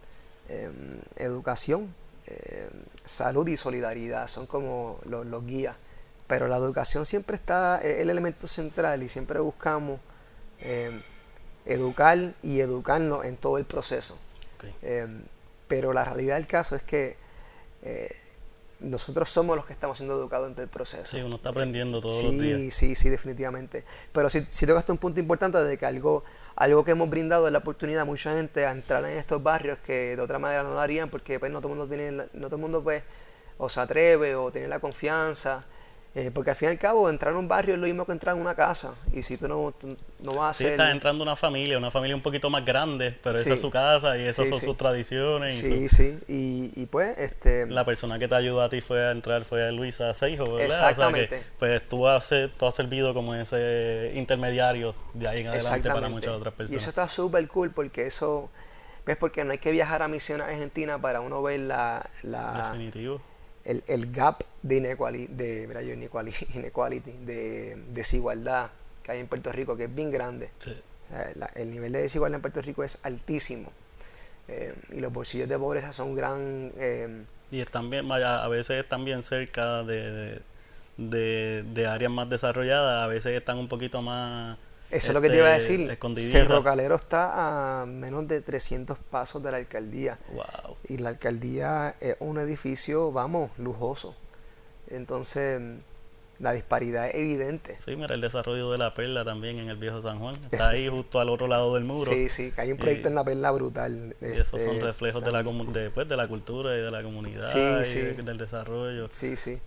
[0.49, 1.95] em, educación,
[2.27, 2.71] em,
[3.05, 5.77] salud y solidaridad, son como los, guías.
[6.31, 9.99] Pero la educación siempre está, es el elemento central y siempre buscamos
[10.61, 11.03] eh,
[11.67, 14.17] educar y educarnos en todo el proceso.
[14.83, 15.09] Eh,
[15.67, 17.17] pero la realidad del caso es que
[17.83, 18.15] eh,
[18.79, 21.05] nosotros somos los que estamos siendo educados en todo el proceso.
[21.05, 22.59] Sí, uno está aprendiendo todos sí, los días.
[22.61, 23.85] Sí, sí, sí, definitivamente.
[24.13, 26.23] Pero sí, sí tocaste un punto importante de que algo,
[26.55, 29.81] algo que hemos brindado es la oportunidad a mucha gente a entrar en estos barrios
[29.81, 32.47] que de otra manera no lo harían porque pues, no todo el mundo tiene, no
[32.47, 33.03] todo el mundo pues
[33.59, 35.67] o se atreve o tiene la confianza
[36.13, 38.11] eh, porque al fin y al cabo, entrar en un barrio es lo mismo que
[38.11, 38.95] entrar en una casa.
[39.13, 39.73] Y si tú no,
[40.25, 43.37] no vas a sí, estás entrando una familia, una familia un poquito más grande, pero
[43.37, 45.55] esa es su casa y esas son sus tradiciones.
[45.55, 46.19] Sí, sí.
[46.27, 47.67] Y, y, pues, este...
[47.67, 50.91] La persona que te ayudó a ti fue a entrar, fue Luisa Seijo, ¿verdad?
[50.91, 51.45] Exactamente.
[51.61, 56.33] pues tú has, tú has servido como ese intermediario de ahí en adelante para muchas
[56.33, 56.73] otras personas.
[56.73, 58.51] Y eso está súper cool porque eso...
[59.07, 59.17] ¿Ves?
[59.17, 62.05] Porque no hay que viajar a Misión Argentina para uno ver la...
[62.23, 63.21] la Definitivo
[63.65, 65.95] el, el gap de inequality, de, mira yo,
[66.55, 68.71] inequality, de desigualdad
[69.03, 70.51] que hay en Puerto Rico, que es bien grande.
[70.67, 73.73] O sea, el nivel de desigualdad en Puerto Rico es altísimo.
[74.49, 76.73] Eh, y los bolsillos de pobreza son gran...
[76.77, 80.41] Eh, y están bien, a veces están bien cerca de,
[80.97, 84.57] de, de, áreas más desarrolladas, a veces están un poquito más
[84.91, 85.99] eso es lo que te iba a decir.
[86.15, 90.19] Cerro Calero está a menos de 300 pasos de la alcaldía.
[90.33, 90.77] Wow.
[90.89, 94.15] Y la alcaldía es un edificio, vamos, lujoso.
[94.89, 95.61] Entonces,
[96.41, 97.79] la disparidad es evidente.
[97.85, 100.35] Sí, mira, el desarrollo de la perla también en el viejo San Juan.
[100.51, 102.11] Está ahí justo al otro lado del muro.
[102.11, 104.17] Sí, sí, que hay un proyecto en la perla brutal.
[104.21, 107.03] Y esos son este, reflejos de la, de, pues, de la cultura y de la
[107.03, 109.07] comunidad y del desarrollo.
[109.11, 109.61] Sí, sí.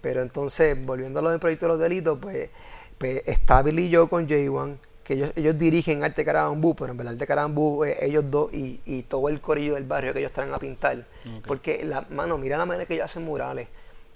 [0.00, 2.50] Pero entonces, volviendo a lo del proyecto de los delitos, pues
[2.98, 6.98] pues está Billy y yo con J1, que ellos, ellos dirigen Arte Carabambú, pero en
[6.98, 10.32] verdad Arte Carabambú es ellos dos y, y, todo el corillo del barrio que ellos
[10.32, 11.06] traen a pintar.
[11.46, 13.68] Porque, la mano, mira la manera que ellos hacen murales.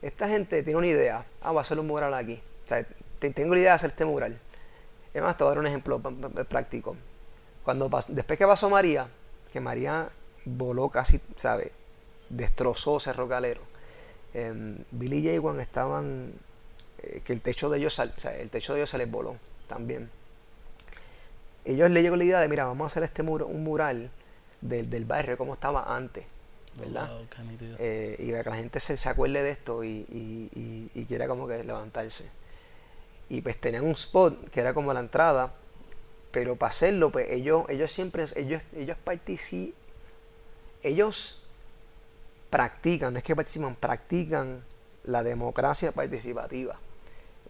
[0.03, 2.43] Esta gente tiene una idea, ah, voy a hacer un mural aquí.
[2.65, 2.85] O sea,
[3.19, 4.39] tengo la idea de hacer este mural.
[5.15, 6.01] Es más, te voy a dar un ejemplo
[6.49, 6.97] práctico.
[7.63, 9.09] Cuando después que pasó María,
[9.53, 10.11] que María
[10.45, 11.71] voló casi, ¿sabes?
[12.29, 13.61] Destrozó Cerro Calero.
[14.35, 16.33] Em, Billy y Jaywan estaban,
[17.03, 19.37] eh, que el techo de ellos, o sea, el techo de ellos se les voló
[19.67, 20.11] también.
[21.65, 24.11] Ellos le llegó la idea de, mira, vamos a hacer este muro, un mural
[24.61, 26.25] del, del barrio como estaba antes,
[26.79, 27.09] ¿verdad?
[27.09, 27.29] Wow.
[27.79, 31.07] Eh, y para que la gente se, se acuerde de esto y, y, y- y
[31.07, 32.29] quiera como que levantarse.
[33.29, 35.53] Y pues tenían un spot que era como la entrada,
[36.33, 39.75] pero para hacerlo, pues ellos, ellos siempre, ellos, ellos participan,
[40.83, 41.43] ellos
[42.51, 44.63] practican, no es que participan, practican
[45.05, 46.79] la democracia participativa.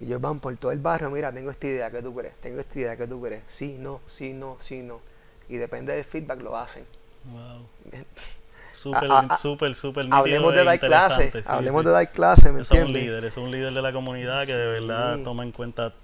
[0.02, 2.34] Ellos van por todo el barrio, mira, tengo esta idea, ¿qué tú crees?
[2.36, 3.42] Tengo esta idea, ¿qué tú crees?
[3.46, 5.00] Sí, no, sí, no, sí, no.
[5.48, 6.84] Y depende del feedback lo hacen.
[7.24, 7.68] Wow.
[8.72, 11.86] Súper, súper, súper Hablemos de e dar clase, interesante, sí, hablemos sí.
[11.88, 13.02] de dar clase, ¿me Eso es un entiendes?
[13.02, 15.94] líder, es un líder de la comunidad que de verdad toma en cuenta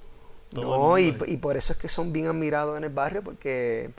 [0.53, 1.25] todo No, el y, mundo.
[1.27, 3.91] y por eso es que son bien admirados en el barrio, porque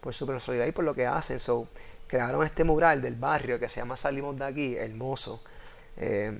[0.00, 1.40] por su personalidad y por lo que hacen.
[1.40, 1.66] So,
[2.06, 5.42] crearon este mural del barrio que se llama Salimos de aquí, hermoso.
[5.96, 6.32] Eh,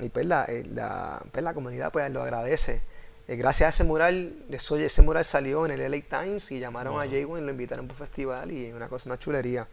[0.00, 2.80] y pues la, eh, la, pues la comunidad pues lo agradece.
[3.28, 6.94] Eh, gracias a ese mural, eso, ese mural salió en el LA Times y llamaron
[6.94, 7.10] a Wow.
[7.10, 9.68] Jay y lo invitaron un festival y una cosa, una chulería.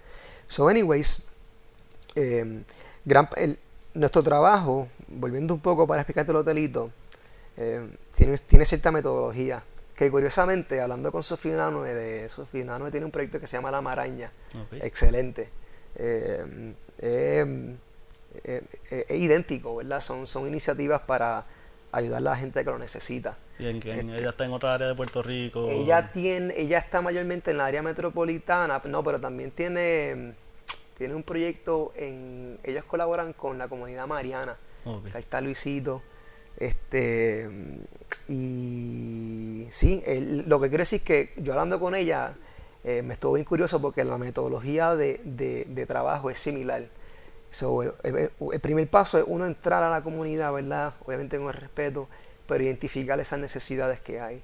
[0.47, 1.23] So, anyways,
[2.15, 2.63] eh,
[3.05, 3.57] gran, el-
[3.93, 6.91] nuestro trabajo, volviendo un poco para explicarte el hotelito,
[7.57, 9.63] eh, tiene, tiene cierta metodología.
[9.95, 13.81] Que curiosamente, hablando con Sofía Nanue, de Sofía tiene un proyecto que se llama La
[13.81, 14.31] Maraña.
[14.53, 14.73] Ok.
[14.83, 15.49] Excelente.
[15.95, 17.75] Eh, eh,
[18.43, 20.01] eh, eh, es idéntico, ¿verdad?
[20.01, 21.45] Son, son iniciativas para
[21.91, 23.37] ayudar a la gente que lo necesita.
[23.89, 25.67] Y en este- ella está en otra área de Puerto Rico.
[25.69, 30.33] Ella tiene, ella está mayormente en la área metropolitana, no, pero también tiene,
[30.97, 34.57] tiene un proyecto en, ellos colaboran con la comunidad mariana.
[34.85, 35.07] Ok.
[35.13, 36.01] Ahí está Luisito.
[36.59, 37.49] Este
[38.27, 42.35] y sí, el- lo que quiero decir es que yo hablando con ella
[42.83, 46.87] eh, me estuvo bien curioso porque la metodología de, de- de trabajo es similar.
[47.57, 50.93] So, el, el- primer paso es uno entrar a la comunidad, ¿verdad?
[51.05, 52.07] Obviamente con el respeto,
[52.47, 54.43] pero identificar esas necesidades que hay.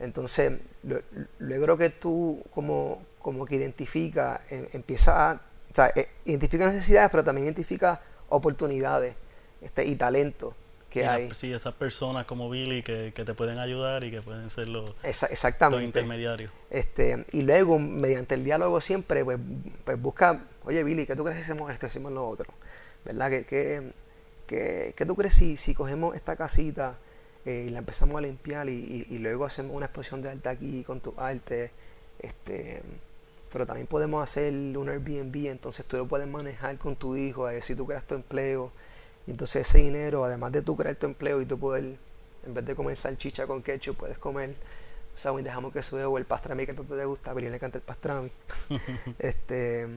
[0.00, 1.00] Entonces, lo-
[1.38, 7.08] luego que tú como, como que identifica, em- empieza a, o sea, eh, identifica necesidades,
[7.10, 9.14] pero también identifica oportunidades
[9.60, 10.52] este, y talento
[10.88, 11.34] que Y la- hay.
[11.34, 14.90] sí, esas personas como Billy que, que te pueden ayudar y que pueden ser los,
[15.04, 15.28] Esa-
[15.70, 16.50] los intermediarios.
[16.68, 19.38] Este, y luego, mediante el diálogo siempre, pues,
[19.84, 22.52] pues busca, oye Billy, ¿qué tú crees si hacemos esto, hacemos lo otro?
[23.04, 23.30] ¿Verdad?
[23.30, 23.92] ¿Qué, qué,
[24.46, 26.98] qué- qué tú crees si, si cogemos esta casita
[27.44, 30.48] eh, y la empezamos a limpiar y, y- y luego hacemos una exposición de arte
[30.48, 31.70] aquí con tu arte?
[32.18, 32.82] Este,
[33.52, 37.52] pero también podemos hacer un Airbnb, entonces tú lo puedes manejar con tu hijo, a
[37.52, 38.70] ver si tú creas tu empleo.
[39.26, 41.96] Y entonces ese dinero, además de tú crear tu empleo y tú poder,
[42.46, 44.54] en vez de comer salchicha con ketchup, puedes comer
[45.14, 45.44] ¿sabes?
[45.44, 48.30] dejamos que sube o el pastrami que tanto te gusta, pero le encanta el pastrami.
[49.18, 49.88] este,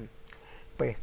[0.78, 0.98] pues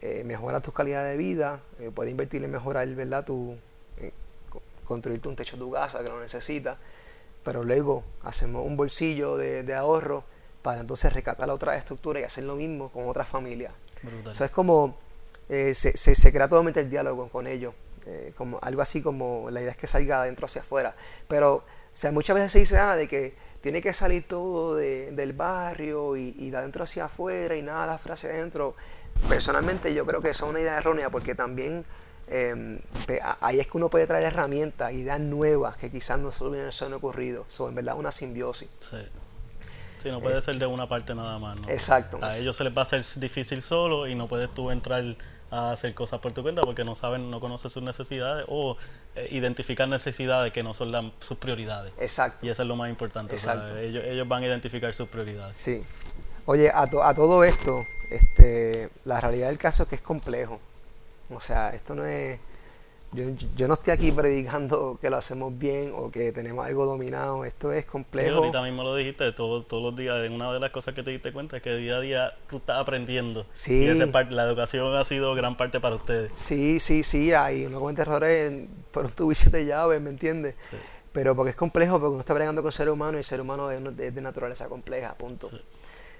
[0.00, 3.24] eh, mejora tu calidad de vida, eh, puedes invertir en mejorar, ¿verdad?
[3.24, 3.56] Tu,
[3.98, 4.12] eh,
[4.50, 6.76] co- construirte un techo de tu casa que lo necesitas,
[7.42, 10.24] pero luego hacemos un bolsillo de, de ahorro
[10.62, 13.72] para entonces rescatar la otra estructura y hacer lo mismo con otra familia.
[14.02, 14.32] Brutal.
[14.32, 14.98] Eso es como,
[15.48, 17.74] eh, se, se, se crea totalmente el diálogo con ellos,
[18.36, 20.94] como algo así como la idea es que salga de adentro hacia afuera.
[21.26, 23.34] Pero, o sea, muchas veces se dice, ah, de que
[23.66, 27.84] tiene que salir todo de- del barrio y, y de adentro hacia afuera y nada
[27.88, 28.76] de afuera hacia adentro.
[29.28, 31.84] Personalmente yo creo que eso es una idea errónea porque también
[32.28, 32.80] eh,
[33.22, 36.84] a- ahí es que uno puede traer herramientas, ideas nuevas que quizás no solo se
[36.84, 37.44] han ocurrido.
[37.48, 38.68] Son en verdad una simbiosis.
[38.78, 38.98] Sí.
[40.00, 41.60] Sí, no puede ser de una parte nada más.
[41.60, 41.68] ¿no?
[41.68, 42.20] Eh, Exacto.
[42.22, 45.02] A ellos se les va a hacer difícil solo y no puedes tú entrar
[45.50, 48.76] a hacer cosas por tu cuenta porque no saben, no conoces sus necesidades o
[49.14, 51.92] eh, identificar necesidades que no son la- sus prioridades.
[51.98, 52.44] Exacto.
[52.46, 53.34] Y eso es lo más importante.
[53.36, 53.76] o sea, Exacto.
[53.78, 55.56] ellos, ellos van a identificar sus prioridades.
[55.56, 55.84] Sí.
[56.46, 60.60] Oye, a, to- a todo esto, este, la realidad del caso es que es complejo.
[61.30, 62.38] O sea, esto no es...
[63.16, 63.24] Yo,
[63.56, 67.44] yo no estoy aquí predicando que lo hacemos bien o que tenemos algo dominado.
[67.46, 68.36] Esto es Sí, complejo.
[68.38, 71.32] ahorita mismo lo dijiste, todo- todos los días, una de las cosas que te diste
[71.32, 73.46] cuenta es que día a día tú estás aprendiendo.
[73.52, 73.84] Sí.
[73.84, 76.30] Y ese par- la educación ha sido gran parte para ustedes.
[76.34, 80.54] Sí, sí, sí, hay uno comete errores por un y siete llaves, ¿me entiendes?
[80.70, 80.76] Sí.
[81.12, 83.70] Pero porque es complejo, porque uno está bregando con ser humano y el ser humano
[83.70, 85.48] es, es de naturaleza compleja, punto.
[85.48, 85.56] Sí.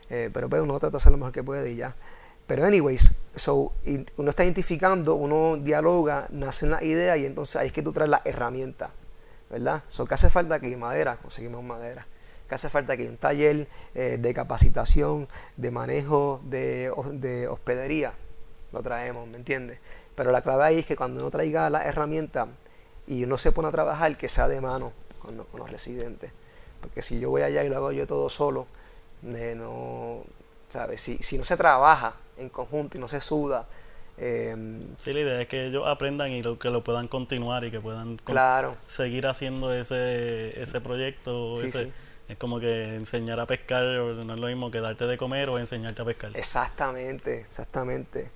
[0.08, 1.94] Eh, pero pues uno trata de hacer lo mejor que puede y ya.
[2.46, 3.72] Pero anyways, so,
[4.16, 8.08] uno está identificando, uno dialoga, nacen las ideas y entonces ahí es que tú traes
[8.08, 8.90] las herramientas,
[9.50, 9.82] ¿verdad?
[9.88, 10.76] So, ¿qué hace falta aquí?
[10.76, 12.06] Madera, conseguimos madera.
[12.48, 13.02] ¿Qué hace falta aquí?
[13.08, 18.12] Un taller eh, de capacitación, de manejo de, de hospedería,
[18.72, 19.80] lo traemos, ¿me entiendes?
[20.14, 22.48] Pero la clave ahí es que cuando uno traiga las herramientas
[23.08, 26.30] y uno se pone a trabajar, que sea de mano con, los- residentes.
[26.80, 28.68] Porque si yo voy allá y lo hago yo todo solo,
[29.24, 30.22] eh, no,
[30.68, 31.00] ¿sabes?
[31.00, 33.66] Si no se trabaja en conjunto y no se suda.
[34.18, 37.70] Em, sí, la idea es que ellos aprendan y lo, que lo puedan continuar y
[37.70, 38.76] que puedan claro.
[38.86, 41.50] seguir haciendo ese, ese proyecto.
[41.50, 41.92] ese,
[42.28, 45.58] Es como que enseñar a pescar no es lo mismo que darte de comer o
[45.58, 46.30] enseñarte a pescar.
[46.34, 48.30] Exactamente, exactamente.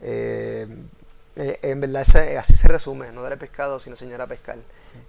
[0.00, 0.88] Em,
[1.36, 2.02] eh, en verdad
[2.38, 4.58] así se resume, no dar pescado, sino enseñar a pescar.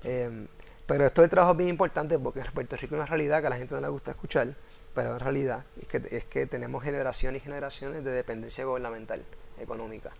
[0.03, 0.47] Em,
[0.85, 3.47] pero esto de trabajo es bien importante porque en Puerto Rico es una realidad que
[3.47, 4.55] a la gente no le gusta escuchar,
[4.95, 9.23] pero en realidad es que, es que tenemos generaciones y generaciones de dependencia gubernamental
[9.59, 10.11] económica.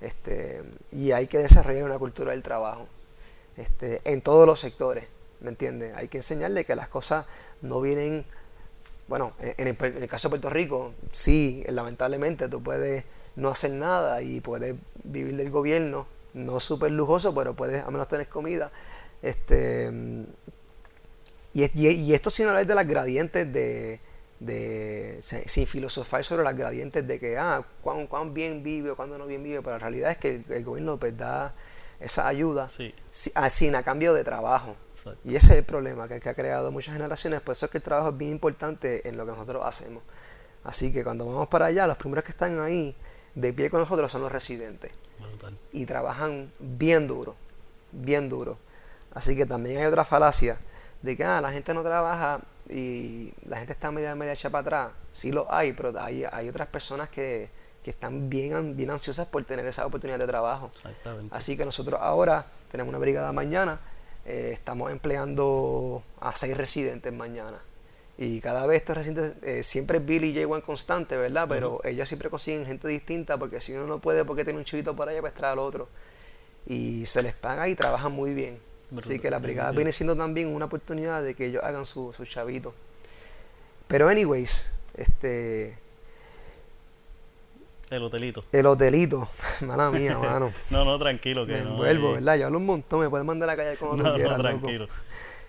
[0.00, 2.86] Este, y hay que desarrollar una cultura del trabajo
[3.56, 5.06] este, en todos los sectores,
[5.40, 5.96] ¿me entiendes?
[5.96, 7.26] Hay que enseñarle que las cosas
[7.62, 8.24] no vienen,
[9.08, 13.04] bueno, en el, en el caso de Puerto Rico, sí, lamentablemente tú puedes
[13.36, 18.06] no hacer nada y puedes vivir del gobierno, no súper lujoso, pero puedes al menos
[18.06, 18.70] tener comida
[19.22, 19.90] este,
[21.52, 24.00] y, y, esto sin hablar de las gradientes de,
[24.40, 29.18] de, sin filosofar sobre las gradientes de que, ah, cuán, cuán bien vive o cuándo
[29.18, 31.54] no bien vive, pero la realidad es que el, gobierno pues, da
[32.00, 32.68] esa ayuda
[33.10, 34.74] sin a cambio de trabajo.
[35.24, 37.84] Y ese es el problema que, ha creado muchas generaciones, por eso es que el
[37.84, 40.02] trabajo es bien importante en lo que nosotros hacemos.
[40.64, 42.94] Así que cuando vamos para allá, los primeros que están ahí
[43.34, 44.90] de pie con nosotros son los residentes.
[45.72, 47.36] Y trabajan bien duro,
[47.92, 48.58] bien duro.
[49.12, 50.58] Así que también hay otra falacia
[51.02, 54.62] de que ah, la gente no trabaja y la gente está media, media hecha para
[54.62, 54.92] atrás.
[55.12, 57.50] Sí lo hay, pero hay, hay otras personas que,
[57.84, 60.70] están bien, bien ansiosas por tener esa oportunidad de trabajo.
[61.30, 63.80] Así que nosotros ahora tenemos una brigada mañana,
[64.26, 67.60] eh, estamos empleando a seis residentes mañana.
[68.16, 71.46] Y cada vez estos residentes, eh, siempre Billy y J1 constante, ¿verdad?
[71.48, 74.94] Pero ellos siempre consiguen gente distinta porque si uno no puede, porque tiene un chivito
[74.94, 75.88] por allá, pues trae al otro.
[76.66, 78.60] Y se les paga y trabajan muy bien.
[78.98, 82.24] Así que la brigada viene siendo también una oportunidad de que ellos hagan su, su
[82.26, 82.74] chavito.
[83.86, 85.78] Pero anyways, este...
[87.90, 88.44] El hotelito.
[88.52, 89.28] El hotelito.
[89.66, 90.52] Mala mía, mano.
[90.70, 91.46] no, no, tranquilo.
[91.46, 92.36] Que me no, envuelvo, ¿verdad?
[92.36, 94.36] Yo hablo un montón, me puedes mandar a la calle como no, tú quieras.
[94.36, 94.86] No, tranquilo.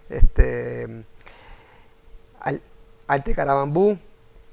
[0.10, 1.04] Este...
[3.08, 3.98] Arte Carabambú,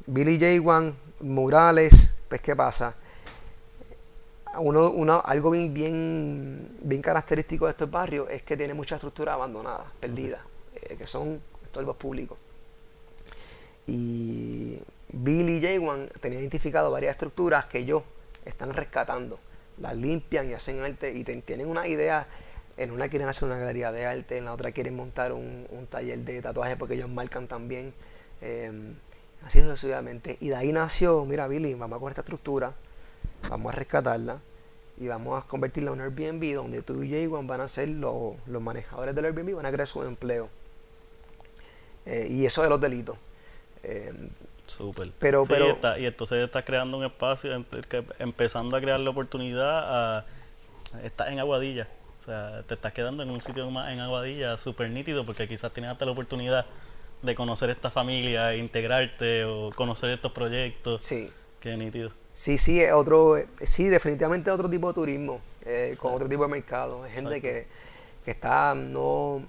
[0.06, 0.92] Billy J.
[1.20, 2.94] Murales, pues ¿qué pasa?
[4.58, 9.86] Uno, algo bien, bien, bien característico de estos barrios es que tiene mucha estructura abandonada,
[10.00, 10.44] perdida,
[10.74, 12.38] eh, que son estorbos públicos.
[13.86, 14.78] Y
[15.12, 18.02] Billy y J1 tenían identificado varias estructuras que ellos
[18.44, 19.38] están rescatando,
[19.78, 22.26] las limpian y hacen arte y tienen una idea.
[22.76, 26.20] En una quieren hacer una galería de arte, en la otra quieren montar un, taller
[26.20, 27.92] de tatuaje porque ellos marcan también.
[28.40, 28.94] Eh,
[29.42, 30.36] así sucesivamente.
[30.40, 32.74] Y de ahí nació, mira Billy, vamos a coger esta estructura,
[33.48, 34.40] vamos a rescatarla
[34.96, 38.36] y vamos a convertirla en un Airbnb donde tú y Jaywan van a ser los,
[38.46, 40.48] manejadores del Airbnb, van a crear su empleo.
[42.06, 43.16] Eh, y eso de los delitos.
[43.82, 44.12] Eh,
[44.66, 45.10] Súper.
[45.18, 47.64] Pero, pero, y, entonces estás creando un espacio,
[48.18, 50.26] empezando a crear la oportunidad a...
[51.02, 51.88] Estás en Aguadilla.
[52.18, 55.72] O sea, te estás quedando en un sitio más en Aguadilla súper nítido porque quizás
[55.72, 56.66] tienes hasta la oportunidad
[57.22, 61.02] de conocer esta familia, integrarte o conocer estos proyectos.
[61.02, 61.30] Sí.
[61.60, 62.12] Qué nítido.
[62.38, 66.48] Sí, sí, es otro, sí, definitivamente otro tipo de turismo, eh, con otro tipo de
[66.48, 67.02] mercado.
[67.02, 67.66] Hay gente que,
[68.26, 69.42] está, no,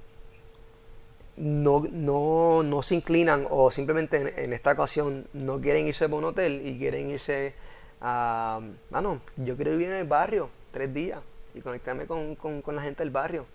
[1.38, 6.25] no, no, no se inclinan o simplemente en, esta ocasión no quieren irse por un
[6.25, 7.54] hotel y quieren irse
[8.02, 8.60] a,
[8.91, 11.19] ah, no, yo quiero vivir en el barrio tres días
[11.54, 13.45] y conectarme con, con, la gente del barrio.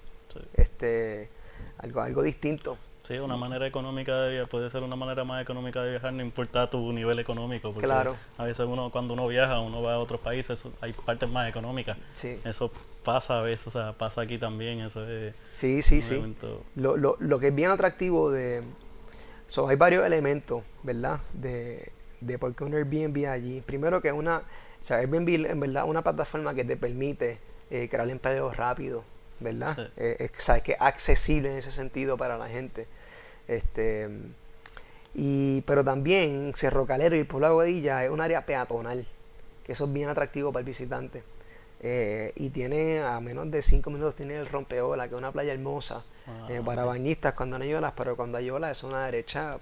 [0.53, 1.29] Este,
[1.79, 2.79] algo, algo distinto.
[3.07, 6.23] Sí, una manera económica de viajar, puede ser una manera más económica de viajar, no
[6.23, 7.71] importa tu nivel económico.
[7.71, 8.17] Porque claro.
[8.39, 11.99] A veces uno, cuando uno viaja, uno va a otros países, hay partes más económicas.
[12.15, 12.41] Sí.
[12.45, 12.73] Eso
[13.05, 14.81] pasa a veces, o sea, pasa aquí también.
[14.81, 16.35] Eso es sí, sí, sí.
[16.77, 18.63] Lo, lo, lo, que es bien atractivo de...
[19.47, 21.21] So, hay varios elementos, ¿verdad?
[21.35, 23.61] De, de por qué un Airbnb allí.
[23.61, 24.39] Primero que una...
[24.39, 24.43] O
[24.81, 27.39] sea, Airbnb en verdad una plataforma que te permite
[27.71, 29.05] eh, crear empleo rápido
[29.41, 29.91] ¿verdad?
[29.97, 32.87] Eh, es, que accesible en ese sentido para la gente.
[33.49, 34.09] Este,
[35.15, 39.07] y, pero también Cerro Calero y el pueblo de Aguadilla es un área peatonal,
[39.65, 41.23] que eso es bien atractivo para el visitante.
[41.81, 45.53] Eh, y tiene a menos de 5 minutos tiene el Rompeola, que es una playa
[45.53, 49.05] hermosa ah, eh, para bañistas cuando no hay olas, pero cuando hay olas es una
[49.05, 49.59] derecha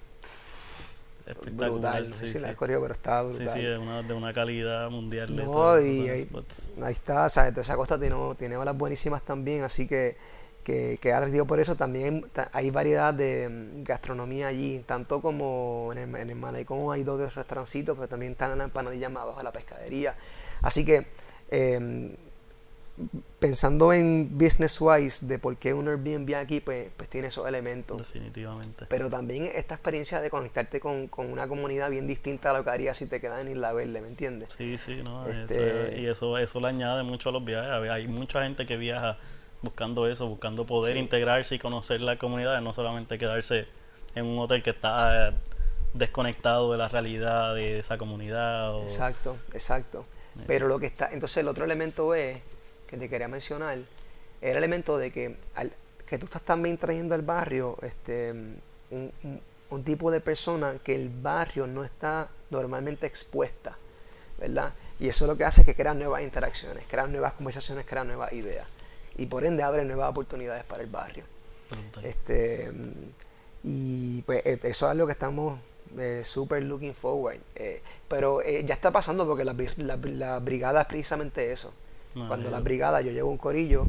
[1.52, 2.14] brutal.
[2.14, 3.48] Sé si la he pero está brutal.
[3.48, 5.34] Sí, sí, es una, de una calidad mundial.
[5.34, 6.28] No, y ahí,
[6.88, 7.56] está, ¿sabes?
[7.56, 10.16] esa costa tiene, tiene olas buenísimas también, así que,
[10.64, 11.76] que, que atractivo por eso.
[11.76, 17.04] También hay variedad de mm, gastronomía allí, tanto como en el, en el Malecón hay
[17.04, 20.16] dos restaurancitos, pero también están las empanadillas más abajo de la pescadería.
[20.62, 21.06] Así que
[21.50, 22.14] em,
[23.38, 27.98] pensando en business wise de por qué un Airbnb aquí, pues, pues tiene esos elementos.
[27.98, 28.86] Definitivamente.
[28.88, 32.96] Pero también esta experiencia de conectarte con, una comunidad bien distinta a lo que harías
[32.96, 34.50] si te quedas en Isla Verde, ¿me entiendes?
[34.56, 35.26] Sí, sí, no.
[35.26, 37.90] Este y eso, eso le añade mucho a los viajes.
[37.90, 39.18] Hay mucha gente que viaja
[39.62, 43.66] buscando eso, buscando poder integrarse y conocer la comunidad, no solamente quedarse
[44.14, 45.34] en un hotel que está
[45.94, 48.82] desconectado de la realidad de esa comunidad.
[48.82, 50.04] Exacto, exacto.
[50.46, 52.40] Pero lo que está, entonces el otro elemento es,
[52.92, 53.78] que te quería mencionar,
[54.42, 55.72] era el elemento de que, al,
[56.04, 58.32] que tú estás también trayendo al barrio este,
[58.90, 63.78] un, un, tipo de persona que el barrio no está normalmente expuesta,
[64.38, 64.74] ¿verdad?
[65.00, 68.30] Y eso lo que hace es que crea nuevas interacciones, crea nuevas conversaciones, crea nuevas
[68.34, 68.66] ideas.
[69.16, 71.24] Y por ende abre nuevas oportunidades para el barrio.
[72.02, 72.70] Este,
[73.62, 75.58] y pues e, eso es algo que estamos
[75.98, 77.40] eh, super looking forward.
[77.54, 81.72] Eh, pero eh, ya está pasando porque la, la, brigada es precisamente eso.
[82.14, 83.86] Cuando la brigada, yo llevo un corillo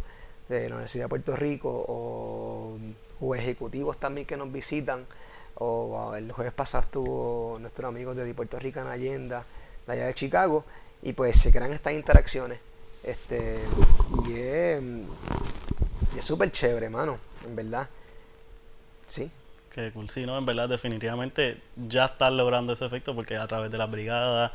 [0.49, 5.05] de la Universidad de Puerto Rico o, ejecutivos también que nos visitan.
[5.55, 9.45] O el jueves pasado estuvo nuestro amigo de Puerto Rico en Allenda,
[9.85, 10.65] de allá de Chicago,
[11.01, 12.59] y pues se crean estas interacciones.
[13.03, 13.59] Este,
[14.27, 14.33] y
[16.17, 17.89] es súper chévere, mano, en verdad.
[19.05, 19.29] Sí.
[19.73, 23.71] Que cool, sí, no, en verdad, definitivamente ya están logrando ese efecto porque a través
[23.71, 24.53] de la brigada,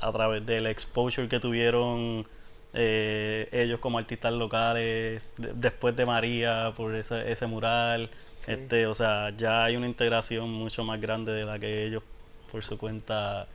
[0.00, 2.26] a través del exposure que tuvieron
[2.72, 8.10] eh, ellos como artistas locales, después de María, por ese, ese mural,
[8.46, 12.02] este, o sea, ya hay una integración mucho más grande de la que ellos
[12.50, 13.46] por su cuenta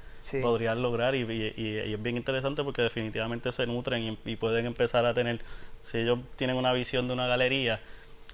[0.41, 5.13] podrían lograr y, y, es bien interesante porque definitivamente se nutren y pueden empezar a
[5.13, 5.39] tener,
[5.81, 7.79] si ellos tienen una visión de una galería,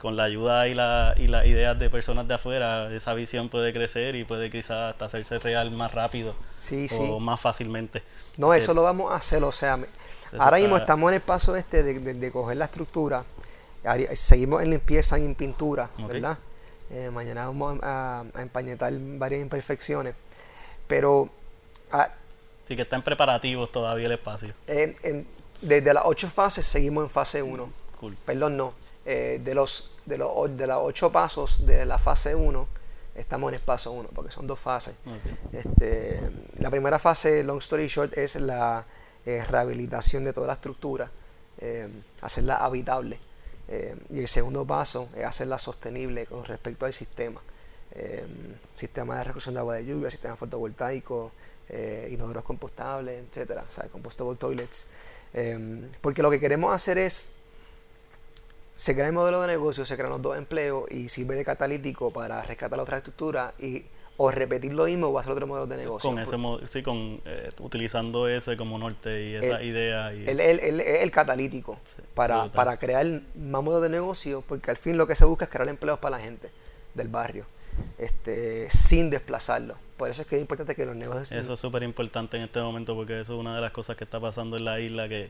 [0.02, 3.72] con la ayuda y, la, y las ideas de personas de afuera, esa visión puede
[3.72, 6.34] crecer y puede quizás hasta hacerse real más rápido
[7.00, 8.02] o más fácilmente.
[8.38, 9.78] No, eso lo vamos a hacer, o sea,
[10.40, 13.24] ahora mismo estamos en el paso este de, de, coger la estructura,
[14.16, 16.40] seguimos en limpieza y en pintura, ¿verdad?
[16.90, 20.16] Eh, mañana vamos a, a, empañetar varias imperfecciones,
[20.88, 21.30] pero...
[21.92, 22.10] Ah,
[22.68, 24.52] sí, que está en preparativos todavía el espacio.
[25.62, 27.70] desde las ocho fases seguimos en fase 1.
[28.26, 32.68] Perdón, no eh, de, los, de, los, de los ocho pasos de la fase 1,
[33.16, 34.94] estamos en el paso 1, porque son dos fases.
[35.52, 36.22] Este,
[36.60, 38.86] la primera fase, long story short, es la
[39.26, 41.10] eh, rehabilitación de toda la estructura,
[41.58, 41.90] eh,
[42.22, 43.20] hacerla habitable.
[44.10, 47.42] y el segundo paso es hacerla sostenible con respecto al sistema.
[48.74, 51.32] sistema de recursión de agua de lluvia, sistema fotovoltaico,
[52.10, 54.88] inodoros compostables, etcétera, compostable toilets.
[56.02, 57.32] porque lo que queremos hacer es
[58.82, 62.12] se crea el modelo de negocio, se crean los dos empleos y sirve de catalítico
[62.12, 63.84] para rescatar la otra estructura y
[64.18, 66.10] o repetir lo mismo o hacer otro modelo de negocio.
[66.10, 70.12] Con ese sí, con, eh, utilizando ese como norte y esa idea.
[70.16, 71.78] Y el, el, el, catalítico
[72.16, 75.52] para, para crear más modelos de negocio, porque al fin lo que se busca es
[75.52, 76.50] crear empleos para la gente
[76.96, 77.46] del barrio,
[78.00, 79.76] este, sin desplazarlo.
[79.96, 81.34] Por eso es que es importante que los negocios...
[81.34, 84.06] Eso es súper importante en este momento porque eso es una de las cosas que
[84.06, 85.30] está pasando en la isla que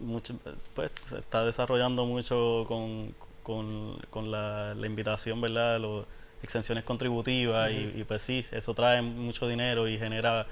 [0.00, 0.34] mucho,
[0.74, 5.78] pues se está desarrollando mucho con, con, la, la, invitación, ¿verdad?
[5.80, 6.06] Las
[6.42, 10.46] exenciones contributivas y, pues sí, eso trae mucho dinero y genera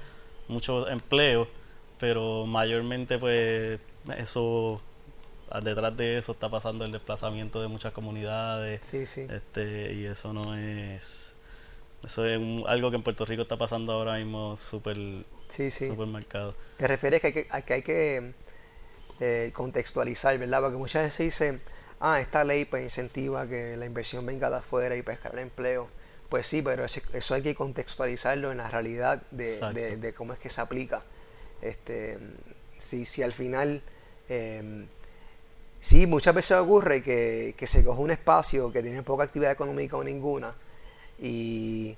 [0.47, 1.47] mucho empleo,
[1.99, 3.79] pero mayormente pues
[4.17, 4.81] eso
[5.63, 9.25] detrás de eso está pasando el desplazamiento de muchas comunidades sí, sí.
[9.31, 11.35] este y eso no es
[12.05, 14.97] eso es algo que en Puerto Rico está pasando ahora mismo súper
[15.47, 15.89] sí, sí.
[15.89, 16.55] marcado.
[16.77, 18.33] ¿Te refieres que hay que, a que hay que
[19.19, 20.61] eh, contextualizar, ¿verdad?
[20.61, 21.61] Porque muchas veces se dice,
[21.99, 25.89] ah, esta ley pues incentiva que la inversión venga de afuera y pescar el empleo.
[26.29, 30.61] Pues sí, pero eso, hay que contextualizarlo en la realidad de, cómo es que se
[30.61, 31.03] aplica.
[31.61, 32.19] Este,
[32.77, 33.81] si, si al final,
[34.29, 34.85] eh,
[35.79, 39.97] sí, muchas veces ocurre que, que se coge un espacio que tiene poca actividad económica
[39.97, 40.55] o ninguna
[41.17, 41.97] y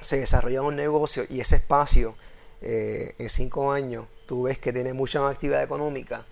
[0.00, 2.14] se desarrolla un negocio y ese espacio
[2.62, 6.26] eh, en cinco años tú ves que tiene mucha más actividad económica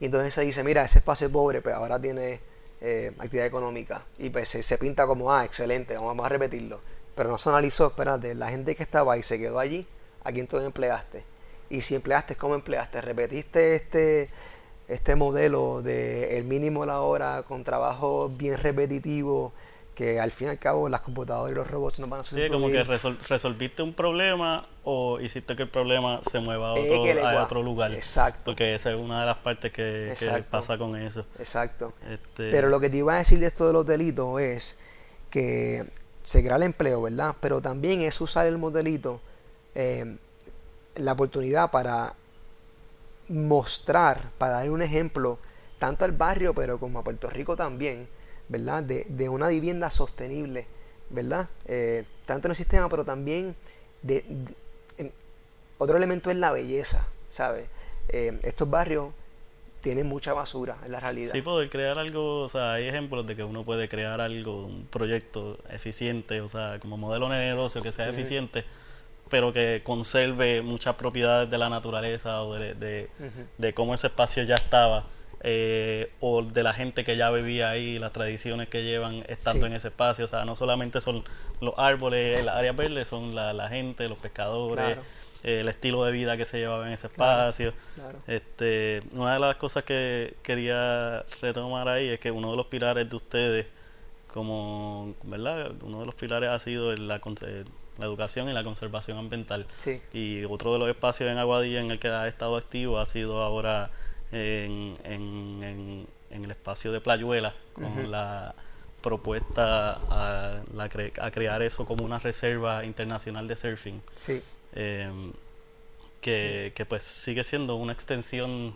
[0.00, 2.40] y entonces se dice, mira, ese espacio es pobre, pero ahora tiene
[2.80, 6.80] eh, actividad económica y pues se, pinta como, ah, excelente, vamos, a repetirlo.
[7.14, 9.86] Pero no se analizó, espérate, la gente que estaba ahí se quedó allí,
[10.22, 11.24] ¿a quién tú empleaste?
[11.68, 13.00] Y si empleaste, ¿cómo empleaste?
[13.00, 14.28] ¿Repetiste este,
[14.86, 19.52] este modelo de el mínimo la hora con trabajo bien repetitivo?
[19.98, 22.46] Que al fin y al cabo las computadoras y los robots no van a sustituir.
[22.46, 22.84] Sí, como que
[23.28, 27.92] resolviste un problema o hiciste que el problema se mueva a otro, a otro lugar.
[27.92, 28.52] Exacto.
[28.52, 30.14] Porque esa es una de las partes que,
[30.48, 31.26] pasa con eso.
[31.40, 31.94] Exacto.
[32.08, 32.48] Este...
[32.48, 34.78] Pero lo que te iba a decir de esto de los delitos es
[35.30, 35.84] que
[36.22, 37.34] se crea el empleo, ¿verdad?
[37.40, 39.20] Pero también es usar el modelito,
[39.74, 40.16] eh,
[40.94, 42.14] la oportunidad para
[43.30, 45.40] mostrar, para dar un ejemplo,
[45.80, 48.08] tanto al barrio, pero como a Puerto Rico también,
[48.48, 48.82] ¿verdad?
[48.82, 50.66] De, de una vivienda sostenible,
[51.10, 51.48] ¿verdad?
[51.66, 53.54] Eh, tanto en el sistema, pero también
[54.02, 54.24] de,
[55.78, 57.68] otro elemento es la belleza, ¿sabes?
[58.08, 59.12] Eh, estos barrios
[59.80, 61.32] tienen mucha basura en la realidad.
[61.32, 64.86] Sí, poder crear algo, o sea, hay ejemplos de que uno puede crear algo, un
[64.86, 68.64] proyecto eficiente, o sea, como modelo de negocio que sea eficiente,
[69.30, 73.08] pero que conserve muchas propiedades de la naturaleza o de,
[73.56, 75.04] de, cómo ese espacio ya estaba.
[75.40, 79.72] Eh, o de la gente que ya vivía ahí, las tradiciones que llevan estando en
[79.72, 80.24] ese espacio.
[80.24, 81.22] O sea, no solamente son
[81.60, 84.98] los árboles, las áreas verdes, son la, la gente, los pescadores,
[85.44, 87.72] el estilo de vida que se llevaba en ese espacio.
[88.26, 93.08] Este, una de las cosas que quería retomar ahí es que uno de los pilares
[93.08, 93.66] de ustedes,
[94.32, 95.72] como, ¿verdad?
[95.82, 97.20] Uno de los pilares ha sido la,
[97.98, 99.66] la educación y la conservación ambiental.
[100.12, 103.42] Y otro de los espacios en Aguadilla en el que ha estado activo ha sido
[103.42, 103.90] ahora
[104.32, 108.54] en, en, en, el espacio de Playuela, con la
[109.00, 114.02] propuesta a, la a crear eso como una reserva internacional de surfing.
[114.14, 114.42] Sí.
[114.74, 115.32] Em,
[116.20, 118.74] que, que, pues sigue siendo una extensión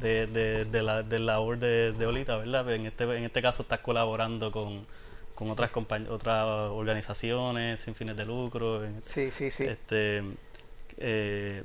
[0.00, 2.70] de, de, de la de labor de, de Olita, ¿verdad?
[2.72, 4.86] En este, en este caso estás colaborando con,
[5.34, 8.82] con otras otras organizaciones sin fines de lucro.
[9.00, 9.64] Sí, sí, sí.
[9.64, 10.22] Este,
[10.96, 11.62] eh,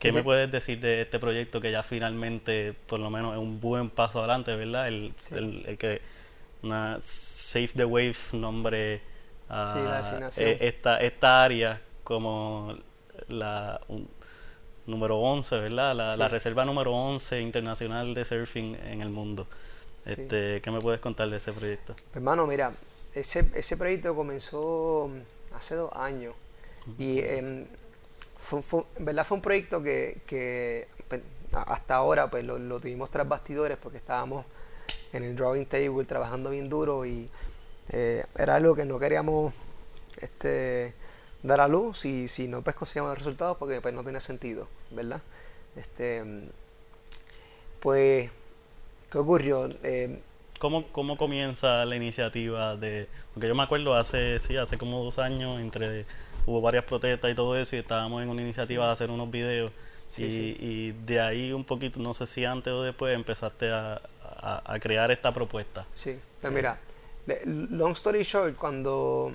[0.00, 3.60] ¿Qué me puedes decir de este proyecto que ya finalmente, por lo menos, es un
[3.60, 4.88] buen paso adelante, ¿verdad?
[4.88, 6.00] El, el, que
[6.62, 9.02] una Save the Wave nombre
[9.50, 10.02] a
[10.38, 12.74] e, esta, esta área como
[13.28, 13.78] la
[14.86, 15.94] número 11, ¿verdad?
[15.94, 19.46] La, reserva número 11 internacional de surfing en el mundo.
[20.06, 21.94] Este, ¿Qué me puedes contar de ese proyecto?
[22.14, 22.72] Hermano, mira,
[23.12, 25.10] ese, ese proyecto comenzó
[25.54, 26.34] hace dos años
[26.98, 27.66] y em,
[28.40, 29.24] fue, ¿verdad?
[29.24, 31.20] fue un proyecto que, pues,
[31.52, 34.46] hasta ahora pues, lo, tuvimos tras bastidores porque estábamos
[35.12, 37.28] en el drawing table trabajando bien duro y
[37.90, 39.52] eh, era algo que no queríamos
[40.18, 40.94] este,
[41.42, 45.20] dar a luz si, si no pues conseguíamos resultados porque pues no tenía sentido, ¿verdad?
[45.76, 46.24] Este,
[47.80, 48.30] pues,
[49.10, 49.68] ¿qué ocurrió?
[49.82, 50.20] Eh,
[50.58, 53.08] ¿Cómo, ¿Cómo comienza la iniciativa de...?
[53.32, 56.04] Porque yo me acuerdo hace, sí, hace como dos años, entre
[56.46, 59.72] hubo varias protestas y todo eso, y estábamos en una iniciativa de hacer unos videos.
[60.16, 64.78] y, y, de ahí un poquito, no sé si antes o después, empezaste a, a,
[64.80, 65.86] crear esta propuesta.
[65.92, 66.78] Sí, pues mira,
[67.44, 69.32] long story short, cuando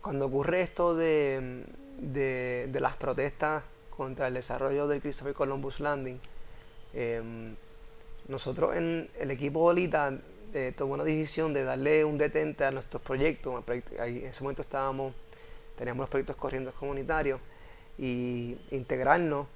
[0.00, 1.64] cuando ocurre esto de,
[1.98, 6.18] de, las protestas contra el desarrollo del Christopher Columbus Landing,
[6.94, 7.54] em,
[8.28, 10.16] nosotros en el equipo Bolita
[10.54, 13.62] eh, tomó una decisión de darle un detente a nuestros proyectos.
[13.68, 15.14] en ese momento estábamos,
[15.80, 17.40] teníamos los proyectos corriendo comunitarios
[17.96, 19.46] y integrarnos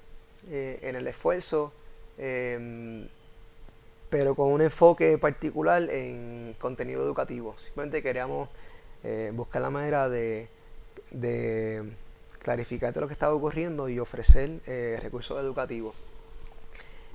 [0.49, 1.71] eh, en el esfuerzo,
[2.17, 3.07] em,
[4.09, 7.55] pero con un enfoque particular en contenido educativo.
[7.59, 8.49] Simplemente queríamos
[9.03, 10.49] eh, buscar la manera de,
[12.39, 15.93] clarificar todo lo que estaba ocurriendo y ofrecer eh, recursos educativos.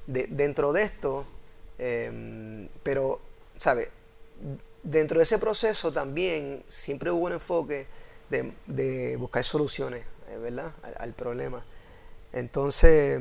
[0.06, 1.24] dentro de esto,
[1.78, 3.20] em, pero,
[3.56, 3.90] ¿sabe?
[4.84, 7.88] Dentro de ese proceso también siempre hubo un enfoque
[8.30, 10.72] de, buscar soluciones, eh, ¿verdad?
[10.98, 11.64] Al, problema.
[12.32, 13.20] Entonces,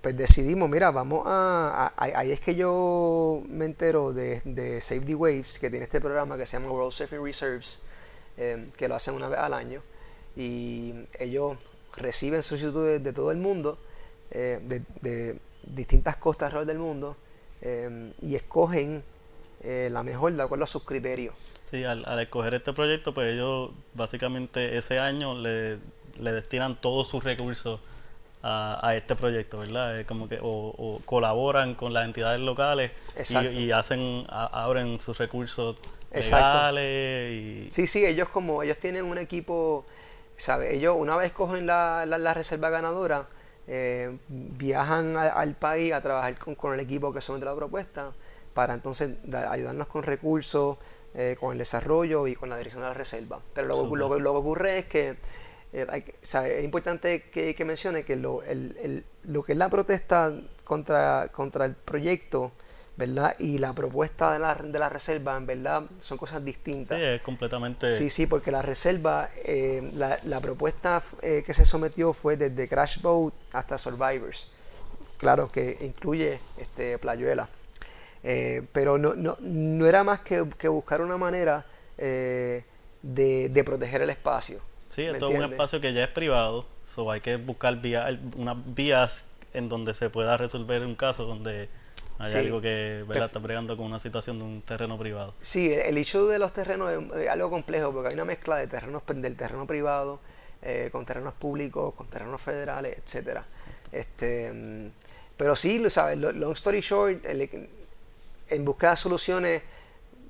[0.00, 5.14] pues decidimos, mira, vamos a, Ahí es que yo me entero de, de Save the
[5.14, 7.82] Waves, que tiene este programa que se llama World Surfing Reserves,
[8.38, 9.82] Em, que lo hacen una vez al año
[10.36, 11.58] y ellos
[11.96, 13.78] reciben solicitudes de todo el mundo,
[14.30, 17.16] eh, de, distintas costas alrededor del mundo
[17.60, 19.02] em, y escogen
[19.60, 21.34] eh, la mejor de acuerdo a sus criterios.
[21.70, 25.78] Sí, al, escoger este proyecto, pues ellos básicamente ese año le,
[26.16, 27.80] destinan todos sus recursos
[28.42, 30.06] a, este proyecto, ¿verdad?
[30.06, 32.92] como que o, colaboran con las entidades locales
[33.52, 35.76] y, hacen abren sus recursos
[36.10, 36.80] Exacto.
[36.80, 37.68] Y...
[37.70, 39.84] Sí, sí, ellos como ellos tienen un equipo,
[40.36, 40.74] ¿sabes?
[40.74, 43.26] Ellos una vez cogen la, la, reserva ganadora,
[43.66, 48.12] eh, viajan al país a trabajar con, el equipo que somete la propuesta
[48.54, 49.16] para entonces
[49.50, 50.78] ayudarnos con recursos,
[51.14, 53.40] eh, con el desarrollo y con la dirección de la reserva.
[53.54, 55.16] Pero lo, lo, lo que ocurre es que
[55.72, 60.32] eh, es importante que, que mencione que lo, el, el, lo que es la protesta
[60.64, 62.52] contra, contra el proyecto
[62.98, 63.36] ¿verdad?
[63.38, 66.98] Y la propuesta de la, de la reserva, en verdad, son cosas distintas.
[66.98, 67.92] Sí, es completamente...
[67.92, 72.66] Sí, sí, porque la reserva, eh, la, la, propuesta eh, que se sometió fue desde
[72.66, 74.50] Crash Boat hasta Survivors.
[75.16, 77.48] Claro, que incluye este, Playuela.
[78.24, 81.64] Eh, pero no, no, no, era más que, que buscar una manera
[81.96, 82.64] de,
[83.02, 84.60] de, proteger el espacio.
[84.90, 88.06] Sí, esto es un espacio que ya es privado, so hay que buscar vía,
[88.36, 91.68] unas vías en donde se pueda resolver un caso donde
[92.18, 92.38] hay Sí.
[92.38, 93.26] algo que ¿verdad?
[93.26, 95.34] Está bregando con una situación de un terreno privado.
[95.40, 99.02] Sí, el, issue de los terrenos es algo complejo porque hay una mezcla de terrenos
[99.02, 100.18] pri- del terreno privado
[100.62, 103.44] eh, con terrenos públicos, con terrenos federales, etcétera.
[103.92, 104.90] Este, mm,
[105.36, 107.48] pero sí, lo sabes, lo- long story short, el
[108.50, 109.62] en busca de soluciones,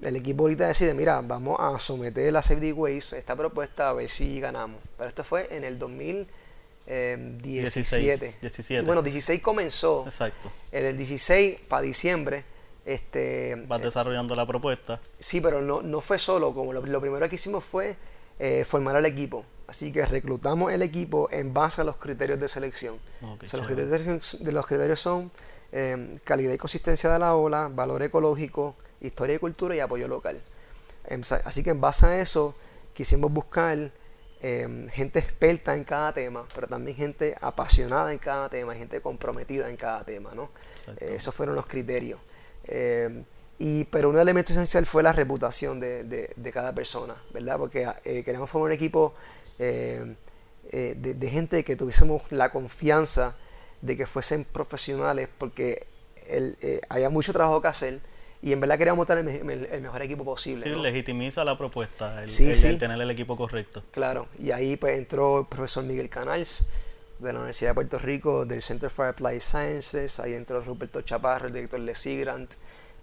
[0.03, 3.93] el equipo ahorita decide, mira, vamos a someter a Save the Waste esta propuesta a
[3.93, 4.81] ver si ganamos.
[4.97, 7.39] Pero esto fue en el 2017.
[7.43, 8.87] 16, 17.
[8.87, 10.05] Bueno, 16 comenzó.
[10.07, 10.51] Exacto.
[10.73, 12.45] En el 16, para diciembre,
[12.85, 15.01] este, Vas desarrollando la propuesta.
[15.19, 17.97] Sí, pero no, no fue solo, como lo, lo primero que hicimos fue
[18.39, 19.45] eh, formar el equipo.
[19.67, 22.95] Así que reclutamos el equipo en base a los criterios de selección.
[23.21, 25.31] Ok, O sea, los, criterios, de los criterios son
[25.73, 30.41] eh, calidad y consistencia de la ola, valor ecológico, historia y cultura y apoyo local.
[31.07, 32.55] Em, Así que en base a eso
[32.95, 33.91] quisimos buscar
[34.41, 39.69] eh, gente experta en cada tema, pero también gente apasionada en cada tema, gente comprometida
[39.69, 40.51] en cada tema, ¿no?
[41.01, 42.21] Eh, esos fueron los criterios.
[42.65, 43.25] Eh,
[43.59, 47.59] y, pero un elemento esencial fue la reputación de, de- de cada persona, ¿verdad?
[47.59, 49.15] Porque eh, queríamos formar un equipo
[49.59, 50.15] eh,
[50.71, 53.37] de, de gente que tuviésemos la confianza
[53.83, 55.87] de que fuesen profesionales, porque
[56.29, 58.01] el, eh, había mucho trabajo que hacer
[58.43, 60.63] y en verdad queríamos tener el, el- el mejor equipo posible.
[60.63, 60.83] Sí, ¿no?
[60.83, 62.77] legitimiza la propuesta, el, Sí, sí.
[62.79, 63.83] tener el equipo correcto.
[63.91, 66.69] Claro, y ahí pues entró el profesor Miguel Canals
[67.19, 71.47] de la Universidad de Puerto Rico, del Center for Applied Sciences, ahí entró Ruperto Chaparro,
[71.49, 72.55] el director de Sea Grant,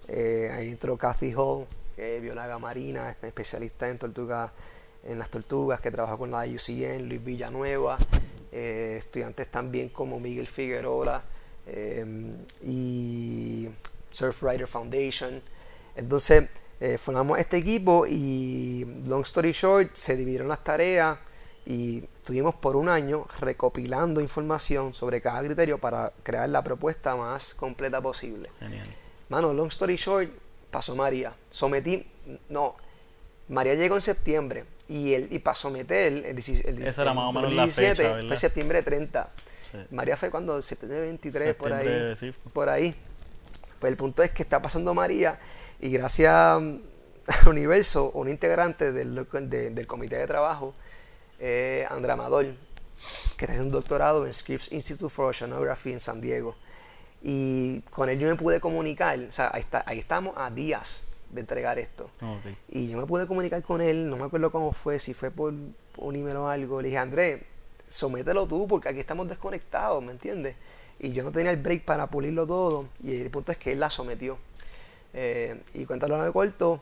[0.08, 1.66] eh, ahí entró Kathy Hall,
[1.98, 4.52] que es bióloga marina, especialista en tortugas,
[5.04, 7.98] en las tortugas, que trabaja con la IUCN, Luis Villanueva,
[8.58, 11.22] eh, estudiantes también como Miguel Figueroa
[11.68, 12.06] eh,
[12.64, 13.68] y
[14.10, 15.42] Surf Rider Foundation.
[15.98, 16.50] Entonces
[16.80, 21.18] eh, formamos este equipo y long story short se dividieron las tareas
[21.66, 27.56] y estuvimos por un año recopilando información sobre cada criterio para crear la propuesta más
[27.56, 28.50] completa posible.
[28.62, 28.88] Genial.
[29.28, 30.30] Mano, long story short,
[30.72, 31.36] pasó María.
[31.50, 32.10] Sometí,
[32.48, 32.78] no,
[33.50, 37.18] María llegó en septiembre y, el, y para someter el, 16 el, Esa era el
[37.18, 38.28] más o menos la 2017 fecha, ¿verdad?
[38.28, 39.30] fue septiembre 30.
[39.72, 39.78] Sí.
[39.92, 42.34] María fue cuando, septiembre 23, por ahí Septiembre, sí.
[42.54, 42.96] por ahí.
[43.80, 45.40] Pues el punto es que está pasando María
[45.82, 46.76] y gracias mm,
[47.42, 50.74] al universo, un integrante del, de- del comité de trabajo,
[51.40, 56.22] eh, Andrea Amador, que está haciendo un doctorado en Scripps Institute for Oceanography en San
[56.22, 56.56] Diego.
[57.22, 61.05] Y con él yo me pude comunicar, o sea, ahí, está, ahí estamos a días
[61.30, 62.10] de entregar esto.
[62.70, 65.54] Y yo me pude comunicar con él, no me acuerdo cómo fue, si fue por
[65.54, 66.82] un email o algo.
[66.82, 67.42] Le dije, Andrés,
[67.88, 70.56] somételo tú porque aquí estamos desconectados, ¿me entiendes?
[71.00, 72.88] Y yo no tenía el break para pulirlo todo.
[73.04, 74.38] Y el punto es que él la sometió.
[75.14, 76.82] Eh, y cuéntalo de corto,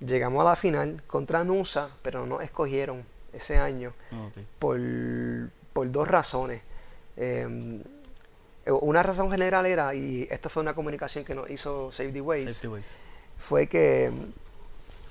[0.00, 3.92] llegamos a la final contra Nusa, pero no nos escogieron ese año
[4.58, 4.80] por,
[5.72, 6.62] por dos razones.
[7.16, 7.82] Eh,
[8.66, 12.54] una razón general era, y esto fue una comunicación que nos hizo Save the Waste,
[12.54, 12.86] Safety Ways.
[13.38, 14.10] Fue que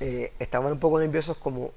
[0.01, 1.71] eh, estaban un poco nerviosos como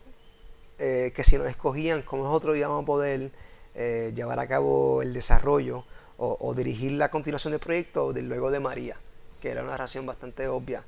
[0.78, 3.30] eh, que si nos escogían, cómo nosotros íbamos a poder
[3.74, 5.84] eh, llevar a cabo el desarrollo
[6.16, 8.96] o, o dirigir la continuación del proyecto de luego de María,
[9.40, 10.84] que era una razón bastante obvia.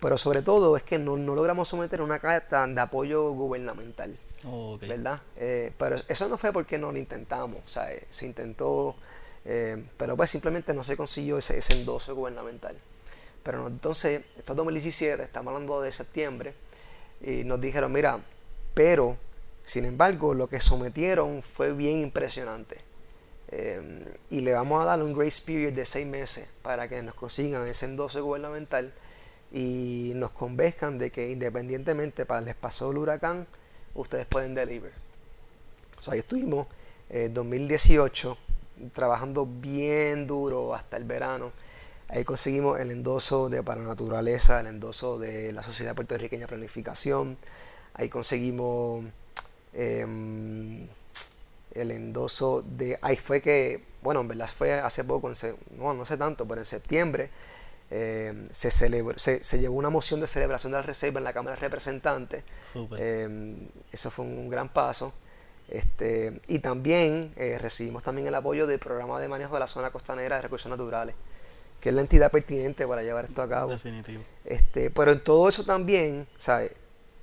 [0.00, 4.16] Pero sobre todo es que no, no logramos someter una carta de apoyo gubernamental.
[4.80, 5.20] ¿verdad?
[5.34, 8.94] Pero eso no fue porque no lo intentamos, o sea, se intentó,
[9.96, 12.76] pero pues simplemente no se consiguió ese, ese endoso gubernamental.
[13.48, 16.52] Pero entonces, esto es 2017, estamos hablando de septiembre,
[17.22, 18.20] y nos dijeron, mira,
[18.74, 19.16] pero,
[19.64, 22.76] sin embargo, lo que sometieron fue bien impresionante.
[23.50, 27.14] Eh, y le vamos a dar un grace period de seis meses para que nos
[27.14, 28.92] consigan ese endoso gubernamental
[29.50, 33.46] y nos convenzcan de que independientemente para les pasó el huracán,
[33.94, 34.92] ustedes pueden deliver.
[35.98, 36.66] O sea, ahí estuvimos
[37.08, 38.36] en 2018
[38.92, 41.50] trabajando bien duro hasta el verano.
[42.08, 47.36] Ahí conseguimos el endoso de Para Naturaleza, el endoso de la Sociedad Puertorriqueña de Planificación.
[47.94, 49.04] Ahí conseguimos
[49.74, 50.86] em,
[51.74, 52.98] el endoso de...
[53.02, 55.30] Ahí fue que, bueno, en verdad fue hace poco,
[55.76, 57.30] no, no sé tanto, pero en septiembre
[57.90, 61.32] eh, se, celebró- se, se llevó una moción de celebración de la reserva en la
[61.32, 62.42] Cámara de Representantes.
[62.98, 65.12] Eh, eso fue un gran paso.
[65.68, 69.90] Este, y también eh, recibimos también el apoyo del programa de manejo de la zona
[69.90, 71.14] costanera de recursos naturales,
[71.80, 73.70] que es la entidad pertinente para llevar esto a cabo.
[73.72, 74.22] Definitivo.
[74.44, 76.72] Este, pero en todo eso también, ¿sabes?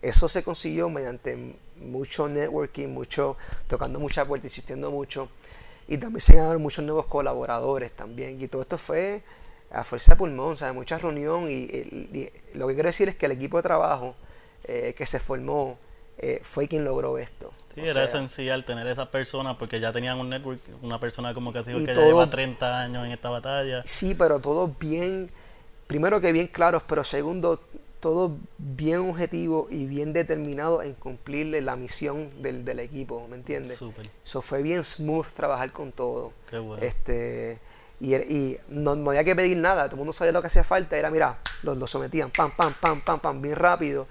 [0.02, 3.38] Eso se consiguió mediante mucho networking, mucho,
[3.68, 5.30] tocando mucha puerta, insistiendo mucho.
[5.88, 8.42] Y también se ganaron muchos nuevos colaboradores también.
[8.42, 9.24] Y todo esto fue
[9.72, 10.74] a fuerza de pulmón, ¿sabes?
[10.76, 11.50] Mucha reunión.
[11.50, 14.16] Y, y- y lo que quiero decir es que el equipo de trabajo
[14.64, 15.78] eh, que se formó
[16.18, 17.52] eh, fue quien logró esto.
[17.76, 21.34] Sí, O era sea, esencial tener esa persona porque ya tenían un network, una persona
[21.34, 23.82] como que digo que ya todo- lleva 30 años en esta batalla.
[23.84, 25.30] Sí, pero todos bien,
[25.88, 27.60] primero que bien claros, pero segundo,
[28.00, 33.78] todos bien objetivos y bien determinados en cumplirle la misión del, del equipo, ¿me entiendes?
[33.78, 36.32] Súper, Eso fue bien smooth trabajar con todo.
[36.50, 36.82] qué bueno.
[36.84, 37.60] Este,
[38.00, 40.64] y y no, no había que pedir nada, todo el mundo sabía lo que hacía
[40.64, 44.08] falta, era, mira, lo, lo sometían, pam, pam, pam, pam, pam, bien rápido.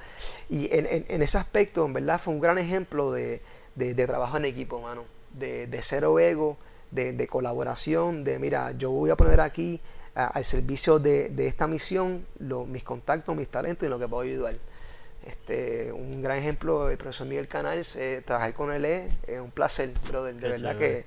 [0.48, 3.42] Y en, en- en ese aspecto, en verdad, fue un gran ejemplo de,
[3.74, 5.04] de- de trabajo en equipo, mano.
[5.32, 6.56] De, de cero ego,
[6.90, 9.80] de, de colaboración, de, mira, yo voy a poner aquí
[10.14, 14.22] a- al servicio de, esta misión lo- mis contactos, mis talentos y lo que puedo
[14.22, 14.54] ayudar.
[15.26, 19.10] Este, un gran ejemplo, el profesor Miguel Canals, eh, trabajar con él es,
[19.40, 21.04] un placer, brother, de Qué verdad que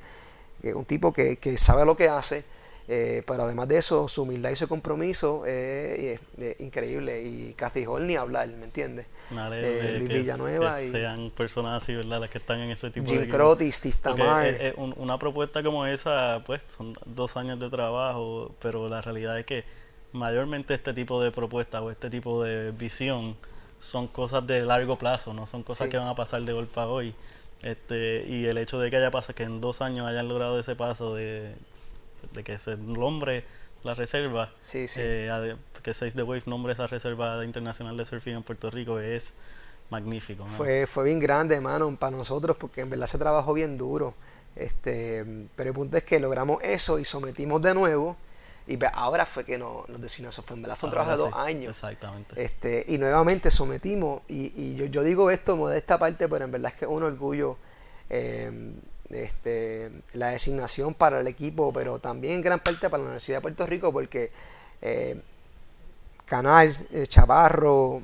[0.62, 2.44] que es un tipo que, que sabe lo que hace,
[2.88, 7.22] eh, pero además de eso, su humildad y su compromiso eh, es, es increíble.
[7.24, 9.06] Y Cathy Hall ni hablar, ¿me entiendes?
[9.32, 12.22] Eh, Luis que, Villanueva que y- sean personas así, ¿verdad?
[12.22, 13.30] Las que están en ese tipo de Jim.
[13.30, 14.48] Crotty, Steve Tamar.
[14.48, 19.02] eh, eh, un- una propuesta como esa, pues son dos años de trabajo, pero la
[19.02, 19.64] realidad es que
[20.14, 23.36] mayormente este tipo de propuestas o este tipo de visión
[23.80, 25.92] son cosas de largo plazo, no son cosas Sí.
[25.92, 27.14] que van a pasar de golpe a hoy.
[27.64, 30.76] Este, y el hecho de que haya pasado, que en dos años hayan logrado ese
[30.76, 31.54] paso de,
[32.34, 33.44] de que se nombre
[33.84, 35.00] la reserva, Sí, sí.
[35.04, 39.36] eh, que Save the Wave nombre esa reserva internacional de surfing en Puerto Rico es
[39.90, 40.44] magnífico.
[40.46, 40.50] ¿no?
[40.50, 44.14] Fue, fue bien grande, hermano, para nosotros, porque en verdad se trabajó bien duro.
[44.56, 45.24] Este,
[45.56, 48.16] pero el punto es que logramos eso y sometimos de nuevo.
[48.66, 51.12] Y pues ahora fue que no- nos decidimos, eso fue en verdad fue un trabajo
[51.12, 51.70] de sí, dos años.
[51.70, 52.44] Exactamente.
[52.44, 56.52] Este, y nuevamente sometimos, y, y yo, yo digo esto de esta parte, pero en
[56.52, 57.58] verdad es que es un orgullo
[58.10, 58.74] eh,
[59.10, 63.42] este, la designación para el equipo, pero también en gran parte para la Universidad de
[63.42, 64.32] Puerto Rico, porque
[64.82, 65.22] eh,
[66.26, 68.02] Canal, eh, Chavarro,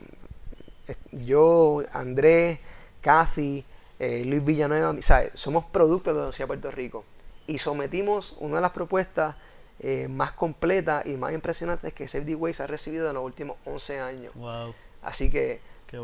[0.87, 2.59] eh, yo, Andrés,
[3.01, 3.65] Cathy,
[3.99, 7.03] eh, Luis Villanueva, sea, somos productos de la Universidad de Puerto Rico
[7.47, 9.35] y sometimos una de las propuestas
[9.79, 13.57] eh, más completas y más impresionantes que Save the Waves ha recibido en los últimos
[13.65, 14.33] 11 años.
[14.35, 14.73] Wow.
[15.01, 15.59] Así que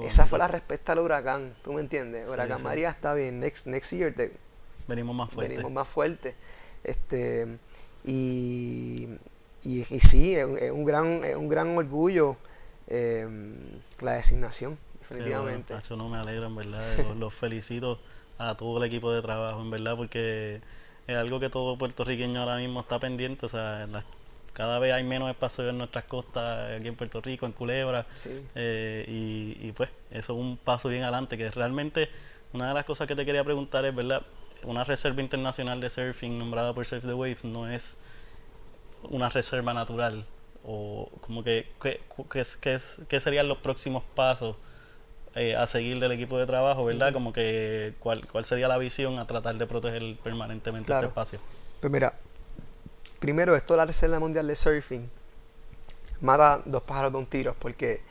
[0.05, 2.27] esa fue la respuesta al huracán, ¿tú me entiendes?
[2.27, 2.63] Huracán sí.
[2.65, 4.33] María está bien, next, next year te-
[4.89, 5.55] Venimos más fuertes.
[5.57, 6.35] venimos más fuerte.
[6.83, 7.57] Este,
[8.05, 9.07] y,
[9.63, 12.37] y, y sí, es, un- es un gran, es un gran orgullo
[12.87, 13.27] eh,
[14.01, 15.73] la designación, definitivamente.
[15.73, 16.97] Nacho, no me alegra, en verdad.
[17.09, 17.99] Los, los felicito
[18.37, 20.61] a todo el equipo de trabajo, en verdad, porque
[21.07, 23.45] es algo que todo puertorriqueño ahora mismo está pendiente.
[23.45, 24.03] O sea, la-
[24.53, 28.05] cada vez hay menos espacio en nuestras costas, aquí en Puerto Rico, en Culebra.
[28.15, 28.43] Sí.
[28.55, 32.09] Eh, y, y pues eso es un paso bien adelante, que realmente
[32.53, 34.21] una de las cosas que te quería preguntar es, ¿verdad?
[34.63, 37.97] Una reserva internacional de surfing nombrada por Surf the Waves no es
[39.03, 40.25] una reserva natural
[40.65, 42.01] o como que qué,
[42.31, 44.57] qué, qué- qué serían los próximos pasos
[45.35, 47.13] eh, a seguir del equipo de trabajo, ¿verdad?
[47.13, 51.07] Como que cuál, cuál sería la visión a tratar de proteger permanentemente Claro.
[51.07, 51.39] este espacio.
[51.79, 52.13] Pues mira,
[53.19, 55.09] primero esto de la Reserva Mundial de Surfing
[56.21, 58.01] mata dos pájaros de un tiro porque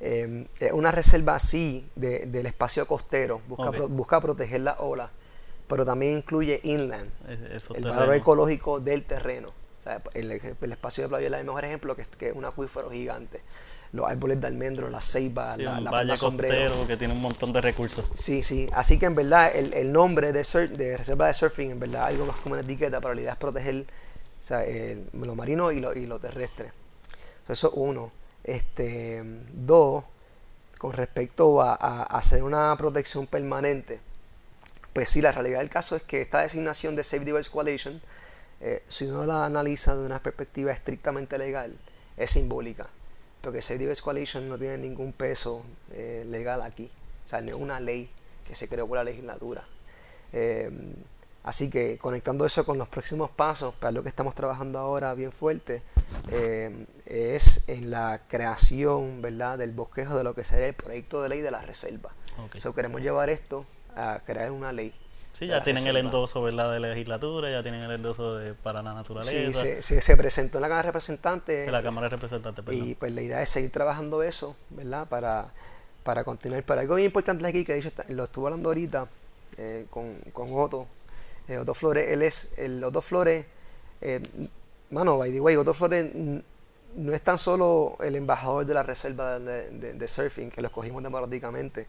[0.00, 3.74] eh, una reserva así de- del espacio costero, busca, Ok.
[3.76, 5.10] pro- busca proteger la ola,
[5.68, 7.10] pero también incluye inland,
[7.74, 9.48] el valor ecológico del terreno.
[9.48, 12.34] O sea, el, el espacio de Playa es el mejor ejemplo que es, que es
[12.34, 13.42] un acuífero gigante.
[13.92, 16.86] Los árboles de almendro, las ceibas, Sí, la, la valle sombrero.
[16.88, 18.04] que tiene un montón de recursos.
[18.14, 18.68] Sí, sí.
[18.72, 22.06] Así que en verdad el, el nombre de, sur- de reserva de surfing, en verdad
[22.06, 23.86] algo más como una etiqueta, pero la idea es proteger
[24.40, 26.72] o sea, el- lo marino y lo, y lo terrestre.
[27.40, 28.10] Entonces, eso uno.
[28.42, 30.04] Este, dos,
[30.78, 34.00] con respecto a, a hacer una protección permanente,
[34.96, 38.00] pues sí, la realidad del caso es que esta designación de the Whales Coalition,
[38.62, 41.76] eh, si uno la analiza de una perspectiva estrictamente legal,
[42.16, 42.86] es simbólica.
[43.42, 46.90] Porque the Whales Coalition no tiene ningún peso eh, legal aquí.
[47.26, 48.10] O sea, no es una ley
[48.46, 49.64] que se creó por la legislatura.
[50.32, 50.70] Eh,
[51.44, 55.30] así que conectando eso con los próximos pasos, para lo que estamos trabajando ahora bien
[55.30, 55.82] fuerte,
[56.30, 59.58] eh, es en la creación ¿verdad?
[59.58, 62.14] del bosquejo de lo que sería el proyecto de ley de la reserva.
[62.58, 63.66] So, queremos llevar esto
[63.96, 64.92] a crear una ley.
[65.32, 66.72] Sí, ya la tienen el endoso ¿verdad?
[66.72, 70.56] de legislatura, ya tienen el endoso de para la Sí, naturaleza, se, se- se presentó
[70.58, 72.64] en la Cámara de Representantes de la Cámara de Representantes.
[72.64, 72.88] Perdón.
[72.88, 75.06] y pues la idea es seguir trabajando eso, ¿verdad?
[75.08, 75.52] Para,
[76.04, 76.62] para continuar.
[76.62, 79.08] Pero algo bien importante aquí que de hecho lo estuve hablando ahorita
[79.58, 80.86] eh, con, con Otto,
[81.48, 83.44] eh, Otto Flores, él es, el Otto Flores,
[84.00, 84.20] eh,
[84.90, 86.06] mano, by the way, Otto Flores
[86.94, 90.68] no es tan solo el embajador de la reserva de, de- de surfing, que lo
[90.68, 91.86] escogimos democráticamente.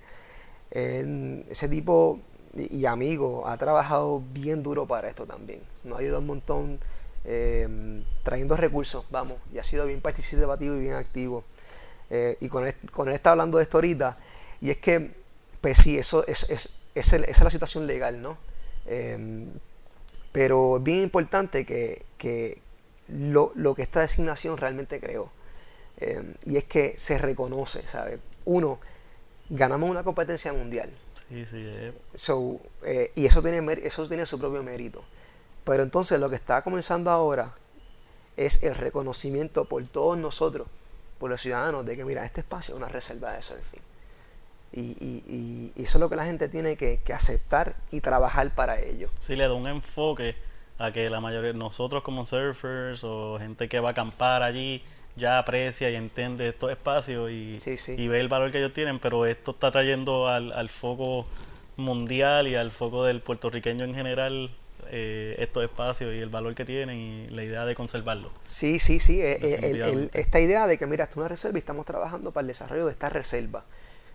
[0.72, 2.20] Ese tipo
[2.58, 5.62] y, amigo ha trabajado bien duro para esto también.
[5.84, 6.80] Nos ha ayudado un montón
[7.26, 11.44] eh, trayendo recursos, vamos, y ha sido bien participativo y bien activo.
[12.10, 14.18] Eh, y con él, con él está hablando de esto ahorita,
[14.62, 15.14] y es que,
[15.62, 18.38] pues sí, eso es, es, esa, es la situación legal, ¿no?
[18.86, 19.50] Em,
[20.32, 22.62] pero es bien importante que, que
[23.10, 25.32] lo, lo, que esta designación realmente creó.
[25.98, 28.20] Em, y es que se reconoce, ¿sabes?
[28.46, 28.80] Uno,
[29.50, 30.92] ganamos una competencia mundial.
[31.30, 31.58] Sí, sí.
[31.58, 31.94] Eh.
[32.16, 35.04] So, eh, y eso tiene, eso tiene su propio mérito.
[35.64, 37.54] Pero entonces lo que está comenzando ahora
[38.38, 40.68] es el reconocimiento por todos nosotros,
[41.20, 43.82] por los ciudadanos, de que mira, este espacio es una reserva de surfing.
[44.72, 48.54] Y, y, y, eso es lo que la gente tiene que, que, aceptar y trabajar
[48.54, 49.10] para ello.
[49.20, 50.36] Sí, le da un enfoque
[50.78, 54.84] a que la mayoría de nosotros como surfers o gente que va a acampar allí
[55.18, 57.58] ya aprecia y entiende estos espacios y,
[57.98, 61.26] y ve el valor que ellos tienen, pero esto está trayendo al, al foco
[61.76, 64.52] mundial y al foco del puertorriqueño en general
[64.90, 68.32] eh, estos espacios y el valor que tienen y la idea de conservarlo.
[68.46, 69.22] Sí, sí, sí.
[69.22, 72.42] Eh, eh, esta idea de que, mira, esto es una reserva y estamos trabajando para
[72.42, 73.66] el desarrollo de esta reserva.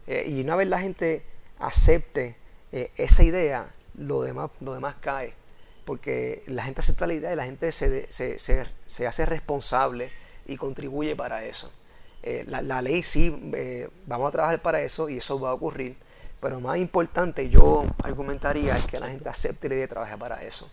[0.07, 1.25] y una vez la gente
[1.59, 2.37] acepte
[2.73, 5.35] esa idea, lo demás, lo demás cae.
[5.85, 10.13] Porque la gente acepta la idea y la gente se, se, se, se hace responsable
[10.47, 11.73] y contribuye para eso.
[12.47, 13.35] la, la, ley sí,
[14.07, 15.97] vamos a trabajar para eso y eso va a ocurrir
[16.43, 20.43] pero más importante, yo argumentaría es que la gente acepte la idea de trabajar para
[20.43, 20.69] eso.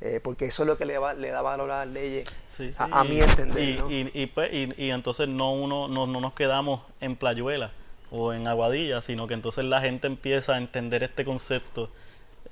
[0.00, 2.26] Eh, porque eso es lo que le, le da valor a las leyes,
[2.78, 3.84] A, mi entender.
[3.90, 7.70] Y, pues, y, y, entonces no, uno, no, no nos quedamos en Playuela
[8.10, 11.90] o en Aguadilla, sino que entonces la gente empieza a entender este concepto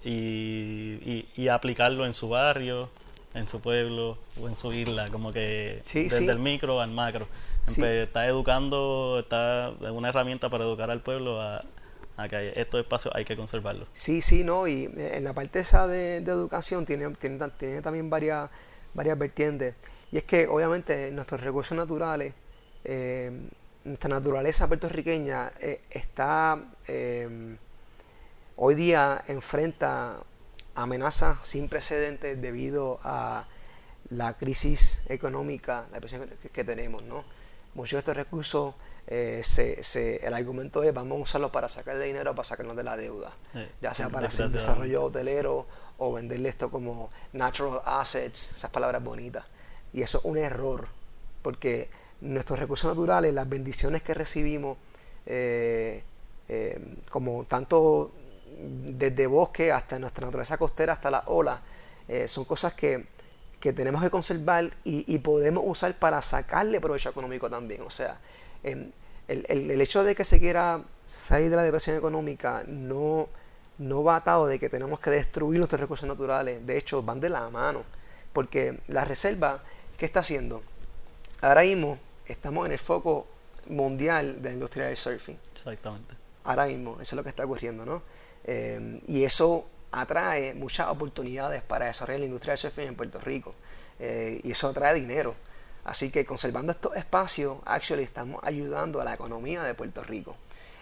[0.04, 2.90] y, y, aplicarlo en su barrio,
[3.38, 7.26] en su pueblo o en su isla, como que desde el micro al macro.
[7.66, 11.64] Está educando, está es una herramienta para educar al pueblo a,
[12.28, 13.88] que estos espacios hay que conservarlos.
[13.92, 18.10] Sí, sí, no, y eh, en la parte esa de, educación tiene, tiene, tiene, también
[18.10, 18.50] varias,
[18.94, 19.74] varias vertientes.
[20.10, 22.34] Y es que obviamente nuestros recursos naturales,
[22.84, 23.30] eh,
[23.84, 26.60] nuestra naturaleza puertorriqueña eh, está
[28.56, 30.18] hoy día enfrenta
[30.82, 33.46] amenazas sin precedentes debido a
[34.10, 37.24] la crisis económica, la presión que, tenemos, ¿no?
[37.74, 38.74] Muchos de estos recursos
[39.06, 42.84] eh, se, se, el argumento es vamos a usarlo para sacarle dinero para sacarnos de
[42.84, 43.32] la deuda,
[43.82, 45.66] ya sea para hacer desarrollo hotelero
[45.98, 49.44] o venderle esto como natural assets, esas palabras bonitas.
[49.92, 50.88] Y eso es un error,
[51.42, 54.78] porque nuestros recursos naturales, las bendiciones que recibimos,
[55.26, 56.02] eh,
[56.48, 58.12] eh, como tanto
[58.60, 61.60] desde bosque hasta nuestra naturaleza costera, hasta la ola,
[62.26, 63.06] son cosas que,
[63.60, 67.82] que, tenemos que conservar y, y podemos usar para sacarle provecho económico también.
[67.82, 68.18] O sea,
[68.62, 68.92] el,
[69.28, 73.28] el, hecho de que se quiera salir de la depresión económica no,
[73.78, 76.66] no va atado de que tenemos que destruir nuestros recursos naturales.
[76.66, 77.84] De hecho, van de la mano.
[78.32, 79.62] Porque la reserva,
[79.96, 80.62] ¿qué está haciendo?
[81.40, 83.26] Ahora mismo estamos en el foco
[83.68, 85.38] mundial de la industria del surfing.
[85.52, 86.14] Exactamente.
[86.44, 88.02] Ahora mismo, eso es lo que está ocurriendo, ¿no?
[88.50, 93.54] Eh, y eso atrae muchas oportunidades para desarrollar la industria del surfing en Puerto Rico.
[93.98, 95.34] Eh, y eso atrae dinero.
[95.84, 100.34] Así que conservando estos espacios, actually estamos ayudando a la economía de Puerto Rico.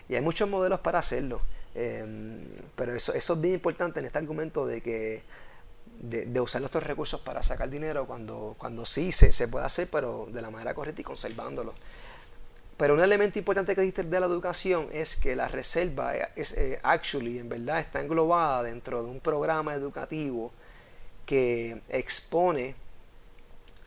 [0.09, 1.41] Y hay muchos modelos para hacerlo.
[1.75, 2.41] Em,
[2.77, 5.25] pero eso, eso es bien importante en este argumento de que
[5.99, 10.29] de, usar nuestros recursos para sacar dinero cuando, cuando sí se, se puede hacer, pero
[10.31, 11.75] de la manera correcta y conservándolo.
[12.77, 16.79] Pero un elemento importante que dijiste de la educación es que la reserva es, eh,
[16.83, 20.53] actually, en verdad, está englobada dentro de un programa educativo
[21.25, 22.75] que expone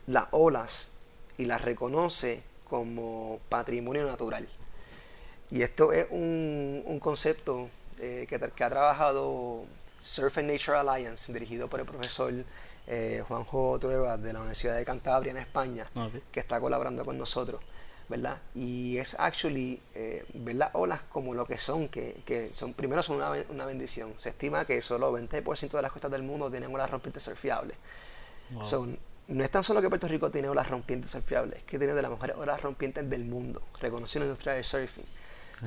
[0.06, 0.90] las olas
[1.38, 4.48] y la reconoce como patrimonio natural.
[5.50, 7.68] Y esto es un, un concepto
[7.98, 9.64] eh, que, que, ha trabajado
[10.00, 12.32] Surf and Nature Alliance, dirigido por el profesor
[12.86, 15.86] eh, Juanjo Trueba de la Universidad de Cantabria en España,
[16.32, 17.60] que está colaborando con nosotros.
[18.10, 18.38] ¿Verdad?
[18.54, 23.02] Y es actually eh, ver las olas como lo que son, que, que son primero
[23.02, 24.12] son una, una, bendición.
[24.16, 27.76] Se estima que solo 20% de las costas del mundo tienen olas rompientes surfiables.
[28.62, 28.98] Son
[29.28, 32.02] no es tan solo que Puerto Rico tiene olas rompientes surfiables, es que tiene de
[32.02, 35.04] las mejores olas rompientes del mundo, reconocido en la industria del surfing.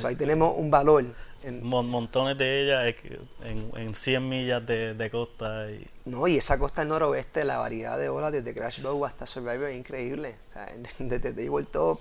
[0.04, 1.06] O ahí tenemos un valor.
[1.44, 2.96] En, montones de ellas
[3.44, 5.70] en, en 100 millas de, de, costa.
[5.70, 5.88] Y...
[6.06, 9.70] No, y esa costa del noroeste, la variedad de olas desde Crash Bow hasta Survivor
[9.70, 10.36] es increíble.
[10.50, 12.00] O sea, desde Tabletop,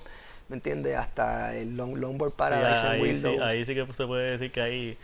[0.53, 0.98] ¿me entiendes?
[0.98, 3.32] Hasta el long, Longboard Paradise en Willow.
[3.36, 4.98] Sí, ahí sí que se puede decir que hay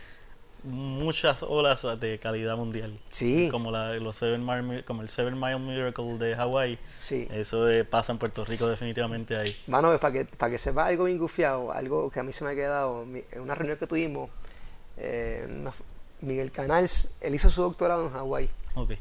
[0.61, 2.99] muchas olas de calidad mundial.
[3.09, 3.49] Sí.
[3.49, 6.77] Como, la, los Seven Mile, como el Seven Mile Miracle de Hawái.
[6.99, 7.27] Sí.
[7.31, 9.57] Eso pasa en Puerto Rico definitivamente ahí.
[9.65, 12.51] Mano, para que, para que sepa algo bien gufiado, algo que a mí se me
[12.51, 14.29] ha quedado, en una reunión que tuvimos,
[14.97, 15.47] eh,
[16.21, 18.49] Miguel Canals, él hizo su doctorado en Hawái.
[18.75, 18.91] Ok.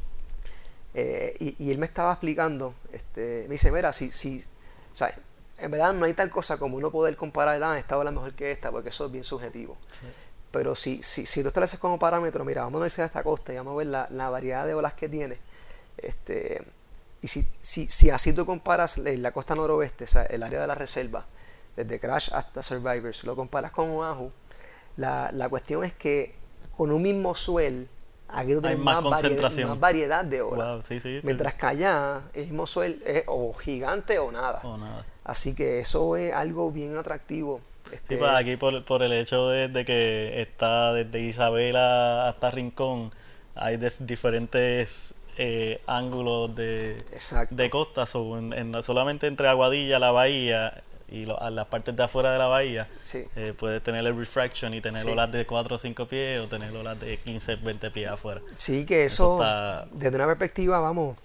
[0.94, 4.42] Eh, y, y, él me estaba explicando, este, me dice, mira, si, si,
[4.90, 5.14] o sea,
[5.58, 8.50] en verdad no hay tal cosa como uno poder comparar, ah, esta ola mejor que
[8.50, 9.76] esta, porque eso es bien subjetivo.
[10.50, 13.56] Pero si, si, si tú estableces como parámetro, mira, vamos a ver esta costa y
[13.56, 15.38] vamos a ver la, la variedad de olas que tiene.
[15.96, 16.64] Este,
[17.20, 20.66] y si, si, si así tú comparas la costa noroeste, o sea, el área de
[20.66, 21.26] la reserva,
[21.76, 24.32] desde Crash hasta Survivors, lo comparas con Oahu,
[24.96, 26.34] la, la cuestión es que
[26.76, 27.88] con un mismo suel,
[28.28, 30.88] aquí tú tienes más, variedad, más variedad de olas.
[31.22, 34.60] Mientras que allá el mismo suel es o gigante o nada.
[34.62, 35.04] O nada.
[35.28, 37.60] Así que eso es algo bien atractivo.
[37.92, 38.14] Este...
[38.14, 43.12] Sí, pues aquí por, por el hecho de, que está desde Isabela hasta Rincón,
[43.54, 47.04] hay diferentes eh, ángulos de,
[47.50, 48.04] de costa,
[48.56, 52.88] en, solamente entre Aguadilla, la bahía y a las partes de afuera de la bahía,
[53.36, 56.74] eh, puedes tener el refraction y tener olas de 4 o 5 pies o tener
[56.74, 58.40] olas de 15, 20 pies afuera.
[58.56, 59.44] Sí, que eso,
[59.92, 61.18] desde una perspectiva, vamos,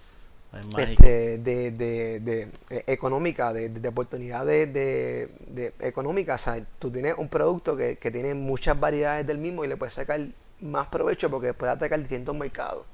[0.78, 6.36] este, de, de, de, eh, económica, de, de oportunidad de, de, económica.
[6.36, 9.78] O sea, tú tienes un producto que, que, tiene muchas variedades del mismo y le
[9.78, 10.22] puedes sacar
[10.62, 12.86] más provecho porque puede atacar distintos mercados.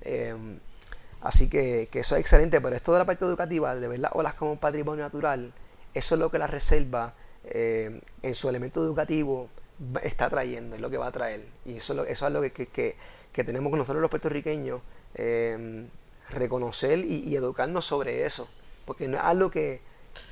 [0.00, 0.58] Em,
[1.20, 4.12] así que, que, eso es excelente, pero esto de la parte educativa, de ver las
[4.14, 5.52] olas como un patrimonio natural,
[5.92, 9.48] eso es lo que la reserva em, en su elemento educativo
[10.02, 11.44] está trayendo, es lo que va a traer.
[11.66, 12.96] Y eso, eso es lo que, que,
[13.32, 14.80] que tenemos con nosotros los puertorriqueños.
[15.16, 15.86] Eh,
[16.30, 18.48] reconocer y, educarnos sobre eso.
[18.84, 19.80] Porque no es algo que,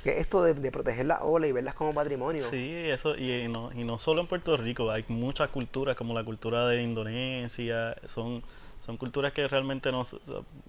[0.04, 2.44] que esto de, proteger la ola y verlas como patrimonio.
[2.48, 6.24] Sí, eso, y no, y no solo en Puerto Rico, hay muchas culturas, como la
[6.24, 8.42] cultura de Indonesia, son,
[8.80, 10.04] son culturas que realmente no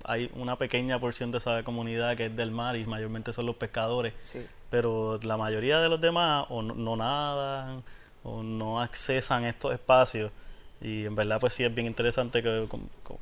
[0.05, 3.55] hay una pequeña porción de esa comunidad que es del mar y mayormente son los
[3.55, 4.13] pescadores.
[4.69, 7.84] Pero la mayoría de los demás o no, no nadan
[8.24, 10.32] o no accesan estos espacios
[10.84, 12.67] y en verdad, pues sí es bien interesante que,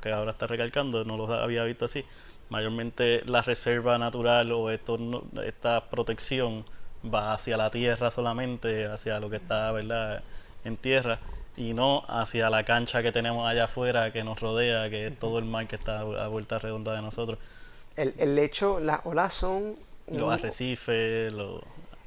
[0.01, 2.03] que ahora está recalcando, no lo había visto así.
[2.49, 4.97] Mayormente la reserva natural o esto,
[5.45, 6.65] esta protección
[7.05, 10.23] va hacia la tierra solamente, hacia lo que está ¿verdad?
[10.65, 11.19] en tierra
[11.55, 15.37] y no hacia la cancha que tenemos allá afuera que nos rodea, que es todo
[15.37, 17.37] el mar que está a vuelta redonda de nosotros.
[17.95, 19.75] El, el hecho, las olas son...
[20.07, 21.31] Los arrecifes,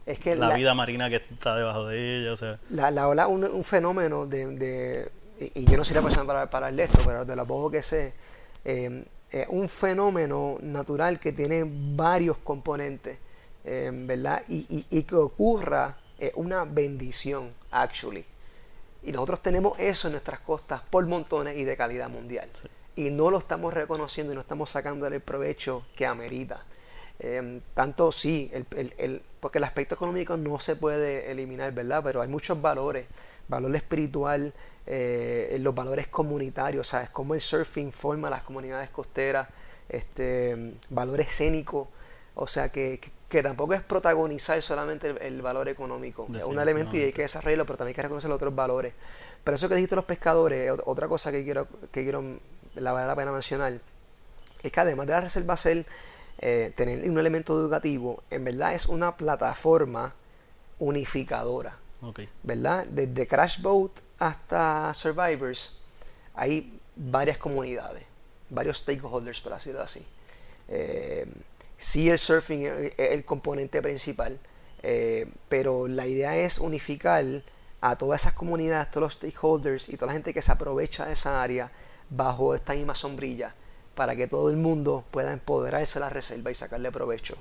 [0.05, 2.33] es que la, vida marina que está debajo de ella.
[2.33, 2.59] O sea.
[2.69, 6.51] La, la ola es un, un, fenómeno de y, yo no soy la persona para,
[6.51, 8.15] para hablar de esto, pero de lo poco que sé,
[8.65, 13.19] eh, es un fenómeno natural que tiene varios componentes,
[13.65, 14.43] eh, ¿verdad?
[14.49, 18.25] Y, y, que ocurra es una bendición, actually.
[19.03, 22.49] Y nosotros tenemos eso en nuestras costas por montones y de calidad mundial.
[22.97, 26.65] Y no lo estamos reconociendo y no estamos sacando el provecho que amerita.
[27.19, 32.03] Eh, tanto sí, el, el, el, porque el aspecto económico no se puede eliminar, ¿verdad?
[32.05, 33.07] Pero hay muchos valores,
[33.49, 34.55] valor espiritual,
[34.87, 37.11] eh, los valores comunitarios, ¿sabes?
[37.11, 39.49] Cómo el surfing forma las comunidades costeras,
[39.89, 41.89] este, valor escénico,
[42.35, 47.03] o sea, que, que, tampoco es protagonizar solamente el, valor económico, es un elemento y
[47.03, 48.93] hay que desarrollarlo, pero también hay que reconocer los otros valores.
[49.43, 52.23] Pero eso que dijiste los pescadores, otra cosa que quiero, que quiero
[52.75, 53.81] la vale la pena mencionar,
[54.63, 55.87] es que además de la reserva ser,
[56.39, 60.15] eh, tener un elemento educativo, en verdad es una plataforma
[60.79, 61.79] unificadora.
[62.43, 62.87] ¿Verdad?
[62.87, 65.79] Desde Crash Boat hasta Survivors
[66.35, 68.05] hay varias comunidades,
[68.51, 70.05] varios stakeholders, por decirlo así.
[70.69, 71.27] Eh,
[71.95, 74.39] el surfing es el componente principal,
[74.83, 77.25] eh, pero la idea es unificar
[77.81, 81.13] a todas esas comunidades, todos los stakeholders y toda la gente que se aprovecha de
[81.13, 81.71] esa área
[82.09, 83.55] bajo esta misma sombrilla
[83.95, 87.37] para que todo el mundo pueda empoderarse de la reserva y sacarle provecho.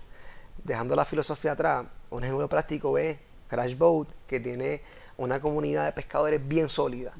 [0.63, 3.17] Dejando la filosofía atrás, un ejemplo práctico es
[3.47, 4.81] Crash Boat, que tiene
[5.18, 7.14] una comunidad de pescadores bien sólida.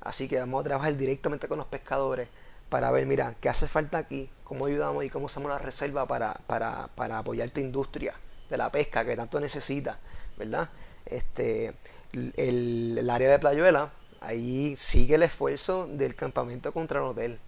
[0.00, 2.28] Así que vamos a trabajar directamente con los pescadores
[2.68, 6.34] para ver, mira, qué hace falta aquí, cómo ayudamos y cómo usamos la reserva para,
[6.46, 8.14] para, para apoyar tu industria
[8.48, 9.98] de la pesca que tanto necesita,
[10.36, 10.68] ¿verdad?
[11.04, 11.74] Este,
[12.12, 17.38] el, área de Playuela, ahí sigue el esfuerzo del campamento contra el hotel.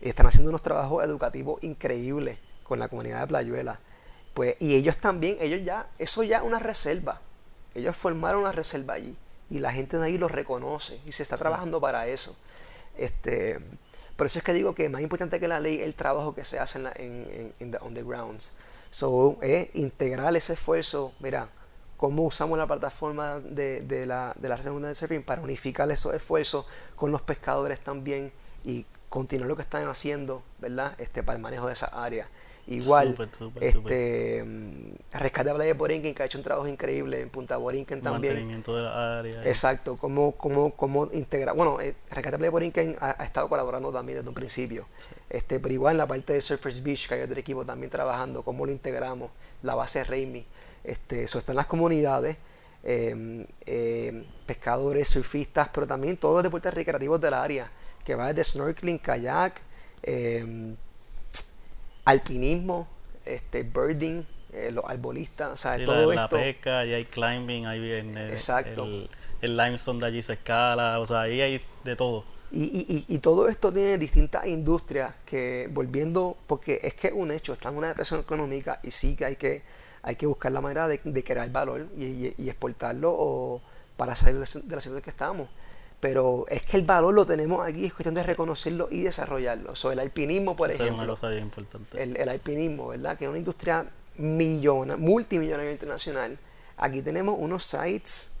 [0.00, 3.80] Están haciendo unos trabajos educativos increíbles con la comunidad de Playuela.
[4.34, 7.20] Pues, y ellos también, ellos ya, eso ya es una reserva.
[7.74, 9.16] Ellos formaron una reserva allí
[9.50, 12.36] y la gente de ahí los reconoce y se está trabajando para eso.
[12.96, 13.58] Este,
[14.16, 16.44] por eso es que digo que más importante que la ley es el trabajo que
[16.44, 18.56] se hace en, la, en, en the, on the grounds.
[18.90, 21.50] So, es integrar ese esfuerzo, mira,
[21.96, 26.14] cómo usamos la plataforma de, de la, de la Reserva de Surfing para unificar esos
[26.14, 28.32] esfuerzos con los pescadores también
[28.64, 30.94] y continuar lo que están haciendo, ¿verdad?
[30.98, 32.28] Este, para el manejo de esa área.
[32.68, 33.16] Igual,
[33.60, 37.56] este mm, Rescate de Playa de Borinquen, que ha hecho un trabajo increíble en Punta
[37.58, 38.34] Borinquen también.
[38.34, 39.42] Mantenimiento de la área.
[39.44, 41.54] Exacto, cómo, cómo, cómo integrar.
[41.54, 44.88] Bueno, eh, Rescate de Playa de Borinquen ha, estado colaborando también desde un principio.
[45.30, 48.42] Este, pero igual en la parte de Surfers Beach, que hay otro equipo también trabajando,
[48.42, 49.30] cómo lo integramos,
[49.62, 50.44] la base Raimi.
[50.82, 52.36] Este, eso está en las comunidades.
[52.88, 57.68] em, em, pescadores, surfistas, pero también todos los deportes recreativos del área,
[58.04, 59.60] que va desde snorkeling, kayak,
[60.04, 60.76] em,
[62.06, 62.88] alpinismo,
[63.26, 66.36] este, birding, eh, los arbolistas, o sea, todo la, esto.
[66.36, 68.84] La pesca, y hay climbing, ahí viene Exacto.
[68.84, 69.10] El,
[69.42, 72.24] el, limestone de allí se escala, o sea, ahí hay de todo.
[72.52, 77.32] Y, y, y, todo esto tiene distintas industrias que volviendo, porque es que es un
[77.32, 79.62] hecho, está en una depresión económica y sí que hay que,
[80.02, 83.60] hay que buscar la manera de, de crear valor y, y, exportarlo o
[83.96, 85.48] para salir de la situación que estamos.
[86.00, 89.74] Pero es que el valor lo tenemos aquí, es cuestión de reconocerlo y desarrollarlo.
[89.74, 91.02] So, el alpinismo, por Esa ejemplo.
[91.02, 92.02] Es una cosa bien importante.
[92.02, 93.16] El, el alpinismo, ¿verdad?
[93.16, 93.86] Que es una industria
[94.18, 96.38] millona, multimillonaria internacional.
[96.76, 98.36] Aquí tenemos unos sites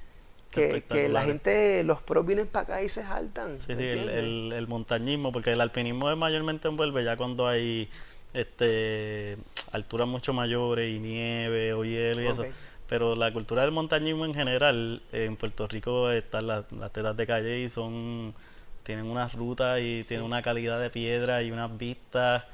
[0.50, 3.58] que, que, la gente, los pros vienen para acá y se saltan.
[3.60, 7.90] Sí, sí, el, el, el, montañismo, porque el alpinismo es mayormente envuelve ya cuando hay
[8.32, 9.36] este
[9.72, 12.46] alturas mucho mayores y nieve o hielo y okay.
[12.48, 12.56] eso.
[12.88, 17.26] Pero la cultura del montañismo en general, en Puerto Rico están las, las tetas de
[17.26, 18.34] calle y son
[18.82, 20.10] tienen unas rutas y sí.
[20.10, 22.44] tienen una calidad de piedra y unas vistas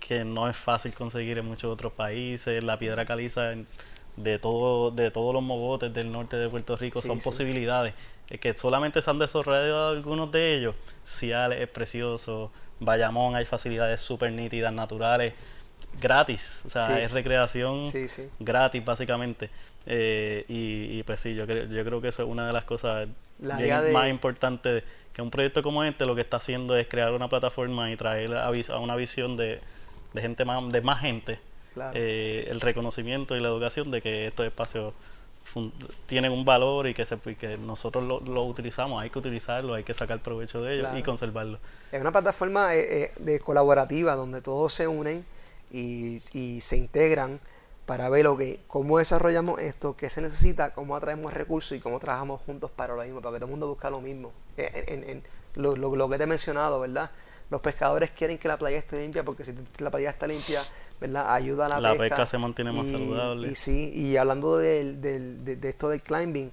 [0.00, 2.64] que no es fácil conseguir en muchos otros países.
[2.64, 3.66] La piedra caliza en,
[4.16, 7.24] de todo de todos los mogotes del norte de Puerto Rico sí, son sí.
[7.24, 7.94] posibilidades
[8.30, 14.00] es que solamente se han desarrollado algunos de ellos Ciales es precioso Bayamón hay facilidades
[14.00, 15.34] súper nítidas naturales
[16.00, 17.82] gratis o sea es recreación
[18.40, 19.50] gratis básicamente
[19.86, 22.64] eh, y, y, pues sí yo creo yo creo que eso es una de las
[22.64, 23.90] cosas de...
[23.92, 24.82] más importantes
[25.12, 28.34] que un proyecto como este lo que está haciendo es crear una plataforma y traer
[28.34, 29.60] a, a una visión de,
[30.12, 31.38] de gente más de más gente
[31.74, 31.92] Claro.
[31.96, 34.94] Eh, el reconocimiento y la educación de que estos espacios
[36.06, 39.74] tienen un valor y que, se, y que nosotros lo, lo, utilizamos, hay que utilizarlo,
[39.74, 40.98] hay que sacar provecho de ellos claro.
[40.98, 41.58] y conservarlo.
[41.92, 45.24] Es una plataforma eh, de colaborativa donde todos se unen
[45.74, 47.40] y, y, se integran
[47.86, 51.98] para ver lo que, cómo desarrollamos esto, qué se necesita, cómo atraemos recursos y cómo
[51.98, 54.32] trabajamos juntos para lo mismo, para que todo el mundo busque lo mismo.
[54.56, 55.22] En, en, en
[55.54, 57.10] lo, lo, lo que te he mencionado, ¿verdad?
[57.50, 60.60] los pescadores quieren que la playa esté limpia porque si la playa está limpia,
[61.00, 61.32] ¿verdad?
[61.32, 62.16] Ayuda a la, la pesca.
[62.16, 63.48] pesca se mantiene más y, saludable.
[63.48, 66.50] Y sí, y hablando de, de, de, de, esto del climbing,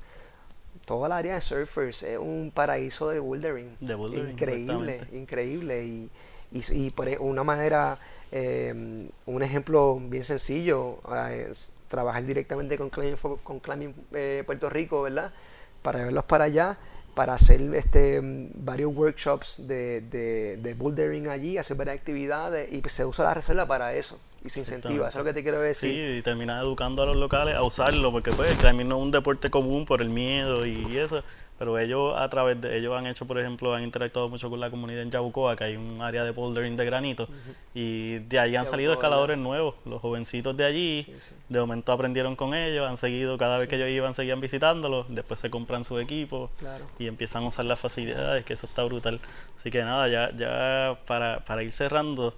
[0.86, 3.78] toda la área de surfers es un paraíso de bouldering.
[3.80, 5.86] De bouldering increíble, increíble.
[5.86, 6.12] Y,
[6.52, 7.98] y, y, por e, una manera,
[8.32, 14.70] eh, un ejemplo bien sencillo, eh, es trabajar directamente con Climbing, con climbing eh, Puerto
[14.70, 15.34] Rico, ¿verdad?
[15.82, 16.78] Para verlos para allá
[17.14, 23.06] para hacer este varios workshops de, de, de bouldering allí, hacer varias actividades y se
[23.06, 25.92] usa la reserva para eso y se incentiva, eso es lo que te quiero decir.
[25.92, 29.04] Sí, y terminar educando a los locales a usarlo, porque pues el climbing no es
[29.04, 31.24] un deporte común por el miedo y eso,
[31.62, 34.72] pero ellos a través de ellos han hecho, por ejemplo, han interactuado mucho con la
[34.72, 37.56] comunidad en Yabucoa, que hay un área de bouldering de granito, uh -huh.
[37.76, 39.44] y de ahí han Yabucoa, salido escaladores ¿verdad?
[39.44, 41.36] nuevos, los jovencitos de allí, sí, sí.
[41.50, 45.40] de momento aprendieron con ellos, han seguido, cada vez que ellos iban, seguían visitándolos, después
[45.40, 46.84] se compran su equipo claro.
[46.98, 49.20] y empiezan a usar las facilidades, que eso está brutal.
[49.56, 52.34] Así que nada, ya, ya para, para ir cerrando,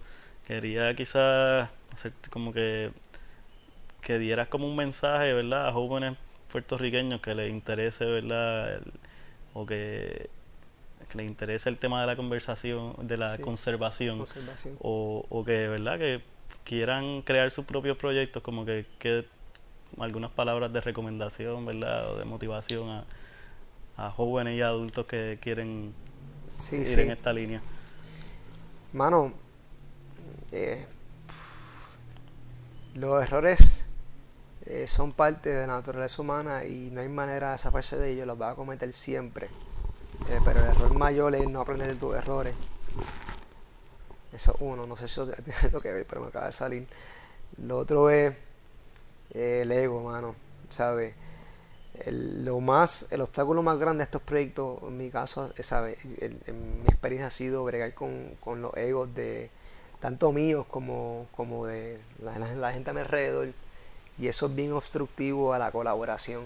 [0.45, 1.69] quería quizás
[2.29, 2.91] como que
[4.01, 5.69] que dieras como un mensaje, ¿verdad?
[5.69, 6.17] A jóvenes
[6.51, 8.73] puertorriqueños que les interese, ¿verdad?
[8.73, 8.83] El,
[9.53, 10.29] o que,
[11.09, 14.79] que les interese el tema de la conversación, de la Sí, conservación, conservación.
[14.79, 15.99] O, o que, ¿verdad?
[15.99, 16.21] Que
[16.63, 19.25] quieran crear sus propios proyectos, como que, que
[19.99, 22.11] algunas palabras de recomendación, ¿verdad?
[22.13, 23.05] O de motivación a,
[23.97, 25.93] a jóvenes y adultos que quieren
[26.55, 27.01] Sí, ir sí.
[27.01, 27.61] en esta línea.
[28.93, 29.33] Mano,
[30.51, 30.85] eh,
[32.95, 33.72] los errores
[34.65, 38.25] eh, son parte de la naturaleza humana y no hay manera de zafarse de ellos,
[38.25, 39.47] los vas a cometer siempre.
[40.29, 42.55] Eh, pero el error mayor es no aprender de tus errores.
[44.31, 46.53] Eso es uno, no sé si eso tiene algo que ver, pero me acaba de
[46.53, 46.87] salir.
[47.57, 48.33] Lo otro es
[49.33, 50.33] eh, el ego, mano,
[50.69, 51.13] ¿sabes?
[52.05, 56.03] El, lo más, el obstáculo más grande de estos proyectos, en mi caso, ¿sabes?
[56.05, 59.51] Mi experiencia ha sido bregar con, con los egos de
[59.99, 63.53] tanto míos como, como de la gente a mi alrededor
[64.19, 66.43] y eso es bien obstructivo a la colaboración.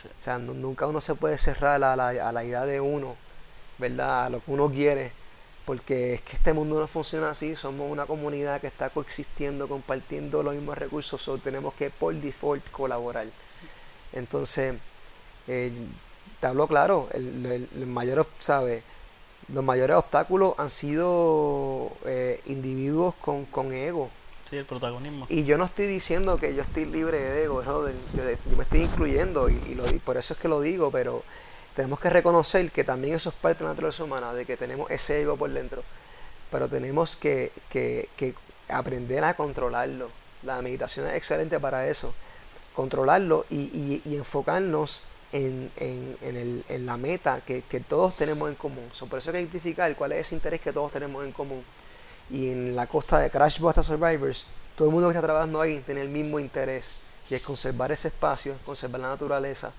[0.00, 0.08] Sí.
[0.08, 3.16] O sea, no, nunca uno se puede cerrar a la, a la, idea de uno,
[3.78, 4.26] ¿verdad?
[4.26, 5.12] A lo que uno quiere,
[5.64, 10.42] porque es que este mundo no funciona así, somos una comunidad que está coexistiendo, compartiendo
[10.42, 13.26] los mismos recursos, so tenemos que por default colaborar.
[14.12, 14.74] Entonces,
[15.48, 15.72] eh,
[16.40, 18.26] te hablo claro, el, el, el mayor.
[19.48, 24.10] Los mayores obstáculos han sido eh, individuos con, con ego,
[25.28, 27.88] Y yo no estoy diciendo que yo estoy libre de ego, yo,
[28.56, 31.24] me estoy incluyendo y, lo, por eso es que lo digo, pero
[31.74, 34.90] tenemos que reconocer que también eso es parte de la naturaleza humana, de que tenemos
[34.90, 35.82] ese ego por dentro,
[36.50, 37.52] pero tenemos que,
[38.68, 40.10] aprender a controlarlo.
[40.42, 42.14] La meditación es excelente para eso.
[42.74, 45.70] controlarlo y, enfocarnos en,
[46.86, 48.88] la meta que, todos tenemos en común.
[49.10, 51.64] por eso hay que identificar cuál es ese interés que todos tenemos en común.
[52.30, 55.82] Y en la costa de Crash Buster Survivors, todo el mundo que está trabajando ahí
[55.84, 56.90] tiene el mismo interés.
[57.30, 59.72] Y es conservar ese espacio, conservar la naturaleza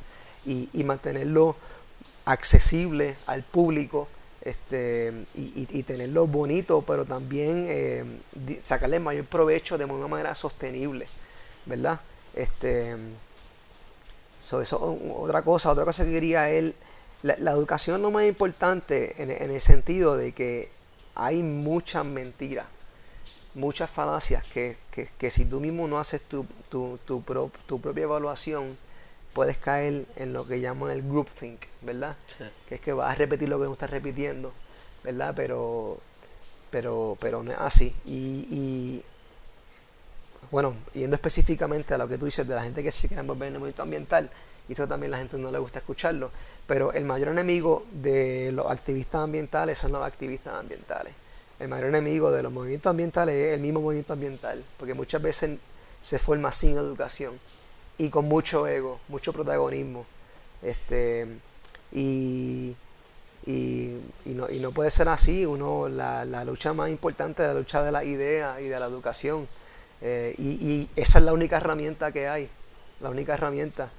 [0.45, 1.55] y, mantenerlo
[2.25, 4.07] accesible al público
[4.41, 8.05] este, y, tenerlo bonito, pero también eh,
[8.61, 11.07] sacarle mayor provecho de una manera sostenible,
[11.65, 11.99] ¿verdad?
[12.33, 12.95] Este,
[14.41, 16.75] eso, otra cosa, otra cosa que quería él,
[17.23, 20.69] la, educación no más importante en, el sentido de que
[21.17, 22.67] hay muchas mentiras,
[23.55, 24.77] muchas falacias que,
[25.29, 28.77] si tú mismo no haces tu, tu, tu, propia evaluación,
[29.33, 32.15] puedes caer en lo que llaman el groupthink, ¿verdad?
[32.69, 34.53] Que es que vas a repetir lo que no estás repitiendo,
[35.03, 35.33] ¿verdad?
[35.35, 35.97] Pero,
[36.69, 37.95] pero, pero no es así.
[38.05, 39.03] y
[40.51, 43.47] bueno, yendo específicamente a lo que tú dices de la gente que se quiere envolver
[43.47, 44.29] en el movimiento ambiental,
[44.69, 46.31] y esto también la gente no le gusta escucharlo,
[46.67, 51.13] pero el mayor enemigo de los activistas ambientales son los activistas ambientales.
[51.59, 55.57] El mayor enemigo de los movimientos ambientales es el mismo movimiento ambiental, porque muchas veces
[55.99, 57.33] se forma sin educación
[57.97, 60.05] y con mucho ego, mucho protagonismo.
[60.61, 61.25] Este,
[61.91, 62.75] y,
[63.45, 65.45] y, no, y no puede ser así.
[65.45, 68.85] Uno, la, la lucha más importante es la lucha de la idea y de la
[68.85, 69.47] educación.
[70.01, 72.49] Eh, y, esa es la única herramienta que hay,
[72.99, 73.89] la única herramienta.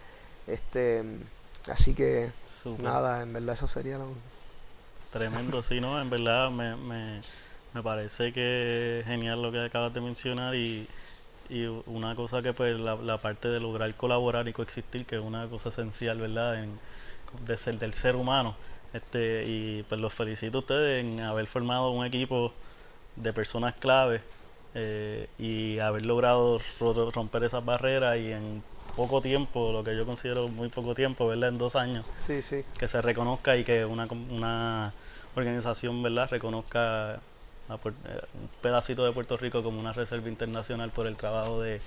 [0.46, 1.02] Este,
[1.66, 2.30] así que
[2.78, 4.08] nada, en verdad eso sería lo...
[5.12, 6.00] Tremendo, sí, ¿no?
[6.00, 7.20] En verdad me, me,
[7.72, 10.86] me parece que es genial lo que acabas de mencionar y,
[11.48, 15.22] y una cosa que pues la, la, parte de lograr colaborar y coexistir, que es
[15.22, 16.62] una cosa esencial, ¿verdad?
[16.62, 16.78] En,
[17.46, 18.54] de ser, del ser humano.
[18.92, 22.52] Este, y pues los felicito a ustedes en haber formado un equipo
[23.16, 24.22] de personas clave
[24.74, 26.58] eh, y haber logrado
[27.12, 28.62] romper esas barreras y en
[28.98, 31.50] poco tiempo, lo que yo considero muy poco tiempo, ¿verdad?
[31.50, 32.64] En dos años, sí, sí.
[32.78, 34.92] que se reconozca y que una, una
[35.36, 36.28] organización, ¿verdad?
[36.28, 37.20] Reconozca eh,
[37.70, 41.80] un pedacito de Puerto Rico como una reserva internacional por el trabajo de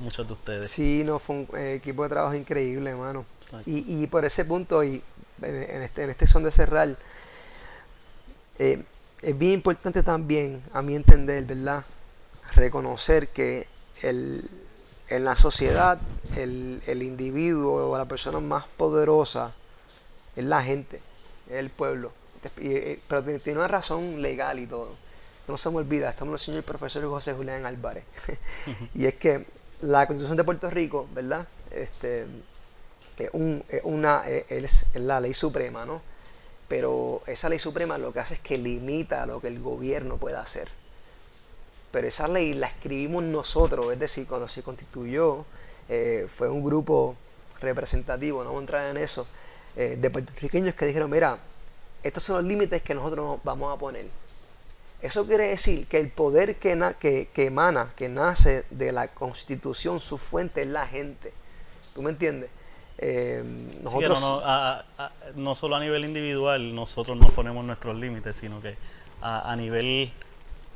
[0.00, 0.68] muchos de ustedes.
[0.68, 3.24] Sí, no, fue un eh, equipo de trabajo increíble, hermano.
[3.64, 5.00] Y, y por ese punto, y
[5.42, 6.96] en, este, en este son de cerrar,
[8.58, 11.84] es bien importante también, a mi entender, ¿verdad?
[12.54, 13.66] reconocer que
[14.02, 14.48] el,
[15.16, 16.00] en la sociedad
[16.36, 19.52] el, el, individuo o la persona más poderosa
[20.36, 21.00] es la gente,
[21.48, 22.12] es el pueblo.
[22.56, 24.88] Pero tiene una razón legal y todo.
[25.46, 28.04] No se me olvida, estamos en el señor profesor José Julián Álvarez.
[28.94, 29.44] y es que
[29.82, 31.46] la Constitución de Puerto Rico, ¿verdad?
[31.70, 32.26] Este,
[33.18, 36.00] es, un, una, es la ley suprema, ¿no?
[36.68, 40.40] Pero esa ley suprema lo que hace es que limita lo que el gobierno pueda
[40.40, 40.81] hacer
[41.92, 45.44] pero esa ley la escribimos nosotros, es decir, cuando se constituyó,
[45.88, 47.14] eh, fue un grupo
[47.60, 49.26] representativo, no vamos a entrar en eso,
[49.76, 51.38] eh, de puertorriqueños que dijeron, mira,
[52.02, 54.06] estos son los límites que nosotros vamos a poner.
[55.02, 60.16] Eso quiere decir que el poder que, que, emana, que nace de la constitución, su
[60.16, 61.32] fuente es la gente.
[61.94, 62.50] ¿Tú me entiendes?
[62.98, 63.42] Eh,
[63.82, 64.20] nosotros...
[64.20, 64.82] no,
[65.34, 68.76] no, solo a nivel individual nosotros nos ponemos nuestros límites, sino que
[69.20, 70.12] a, a nivel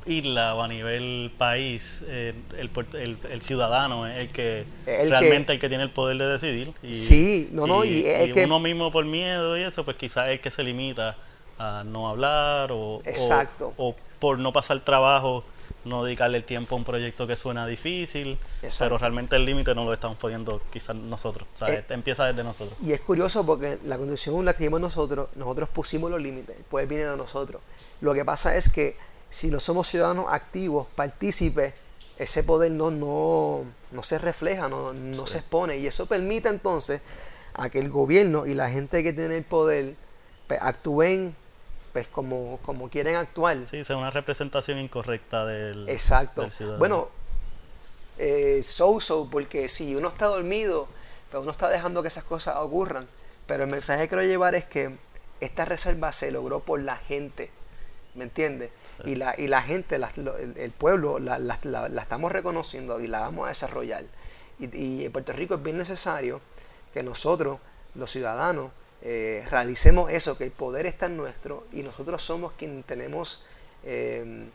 [0.07, 5.59] isla o a nivel país, eh, el, el, el, ciudadano es el que realmente el
[5.59, 6.73] que tiene el poder de decidir.
[6.81, 8.03] Y, sí, no, no, y,
[8.33, 11.17] que, uno mismo por miedo y eso, pues quizás es el que se limita
[11.59, 13.73] a no hablar o, Exacto.
[13.77, 15.43] o, por no pasar trabajo,
[15.85, 18.37] no dedicarle el tiempo a un proyecto que suena difícil,
[18.77, 22.43] pero realmente el límite no lo estamos poniendo quizás nosotros, o sea, eh, empieza desde
[22.43, 22.77] nosotros.
[22.83, 27.05] Y es curioso porque la condición la que nosotros, nosotros pusimos los límites, pues viene
[27.05, 27.61] de nosotros.
[28.01, 28.95] Lo que pasa es que
[29.29, 31.73] si no somos ciudadanos activos, partícipes,
[32.17, 35.77] ese poder no, no, no se refleja, no, no se expone.
[35.77, 37.01] Y eso permite entonces
[37.53, 39.95] a que el gobierno y la gente que tiene el poder
[40.47, 41.35] pues, actúen
[41.93, 43.57] pues, como, como quieren actuar.
[43.69, 46.47] Sí, sea una representación incorrecta del, Exacto.
[46.79, 47.09] Bueno,
[48.17, 50.87] eh, so, so, porque si uno está dormido,
[51.29, 53.07] pues uno está dejando que esas cosas ocurran.
[53.45, 54.95] Pero el mensaje que quiero llevar es que
[55.39, 57.51] esta reserva se logró por la gente
[58.17, 58.71] ¿me entiendes?
[59.05, 59.99] Y, la, y la gente,
[60.55, 61.37] el, pueblo, la,
[62.01, 64.05] estamos reconociendo y la vamos a desarrollar.
[64.59, 66.41] Y, en Puerto Rico es bien necesario
[66.93, 67.59] que nosotros,
[67.93, 68.71] los ciudadanos,
[69.03, 73.45] eh, realicemos eso, que el poder está en nuestro y nosotros somos quienes tenemos
[73.83, 74.47] eh,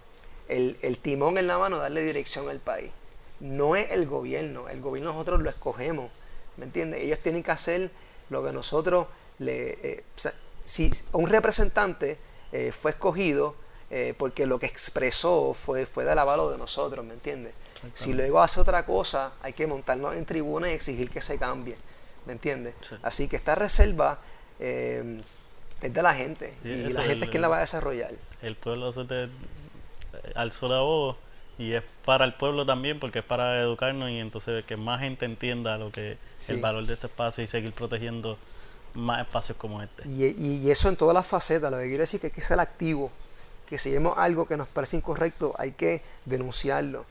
[0.49, 2.91] el, el, timón en la mano, darle dirección al país.
[3.39, 6.11] No es el gobierno, el gobierno nosotros lo escogemos,
[6.57, 7.03] ¿me entiendes?
[7.03, 7.91] Ellos tienen que hacer
[8.29, 9.07] lo que nosotros
[9.39, 9.79] le...
[9.83, 10.05] Eh,
[10.65, 12.19] si un representante
[12.71, 13.57] fue escogido
[13.95, 17.53] eh, porque lo que expresó fue, fue del avalo de nosotros, ¿me entiendes?
[17.95, 21.77] Si luego hace otra cosa, hay que montarnos en tribuna y exigir que se cambie.
[22.27, 22.75] ¿Me entiendes?
[22.89, 22.95] Sí.
[23.03, 24.19] Así que esta reserva
[24.61, 25.21] eh,
[25.83, 26.55] es de la gente.
[26.63, 28.13] Sí, y la es gente es quien la va a desarrollar.
[28.41, 29.29] El pueblo se te
[30.35, 31.17] alzó la voz
[31.59, 35.25] y es para el pueblo también porque es para educarnos y entonces que más gente
[35.27, 36.55] entienda lo que Sí.
[36.55, 38.39] el valor de este espacio y seguir protegiendo
[38.95, 40.07] más espacios como este.
[40.09, 41.71] Y, y- y eso en todas las facetas.
[41.71, 43.11] Lo que quiero decir que hay que ser activo.
[43.67, 47.05] Que si vemos algo que nos parece incorrecto, hay que denunciarlo.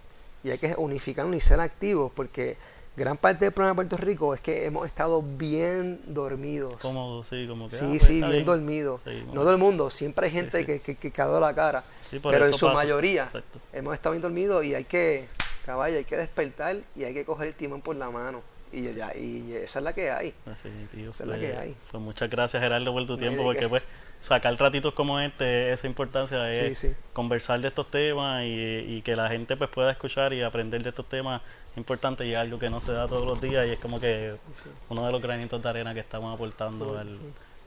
[0.44, 2.12] Y hay que unificarnos y ser activos.
[2.16, 2.58] Porque
[2.96, 6.76] gran parte del problema de Puerto Rico es que hemos estado bien dormidos.
[6.82, 7.76] Cómodo, sí, como que.
[7.76, 9.02] ah, Sí, pues, sí, bien dormidos.
[9.06, 10.66] Sí, no todo el mundo, siempre hay gente sí.
[10.66, 11.84] Que, que, que la cara.
[12.10, 12.78] Pero en su pasa.
[12.78, 13.60] mayoría Exacto.
[13.74, 15.28] hemos estado bien dormidos y hay que,
[15.66, 18.42] caballo, hay que despertar y hay que coger el timón por la mano.
[18.74, 20.34] Y, ya, y esa es la que hay.
[20.46, 21.10] Definitivo.
[21.10, 21.76] Esa es la Pues- que hay.
[21.92, 23.84] Pues muchas gracias Gerardo por tu tiempo porque pues
[24.18, 26.96] sacar ratitos como este, esa importancia es Sí, sí.
[27.12, 28.50] conversar de estos temas y,
[28.88, 31.42] y que la gente pues pueda escuchar y aprender de estos temas
[31.72, 34.00] es importante y es algo que no se da todos los días y es como
[34.00, 34.70] que sí.
[34.90, 37.18] uno de los granitos de arena que estamos aportando al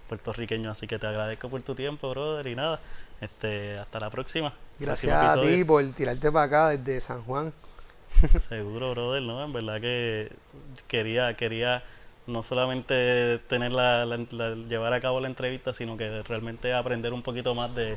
[0.09, 0.70] puertorriqueño.
[0.70, 2.78] Así que te agradezco por tu tiempo, brother, y nada,
[3.20, 4.52] este, hasta la próxima.
[4.78, 7.52] Gracias a ti por tirarte para acá desde San Juan.
[8.49, 9.45] Seguro, brother, ¿no?
[9.45, 10.31] En verdad que
[10.89, 11.82] quería, quería
[12.27, 17.12] no solamente tener la, la- la- llevar a cabo la entrevista, sino que realmente aprender
[17.12, 17.97] un poquito más de,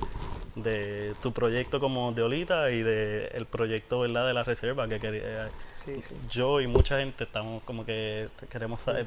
[0.56, 4.28] de tu proyecto como de Olita y de el proyecto, ¿verdad?
[4.28, 6.14] De la reserva, que quería, Sí, sí.
[6.30, 9.06] yo y mucha gente estamos como que queremos saber,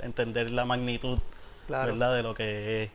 [0.00, 1.18] entender la magnitud,
[1.66, 1.92] Claro.
[1.92, 2.14] ¿verdad?
[2.16, 2.90] De lo que es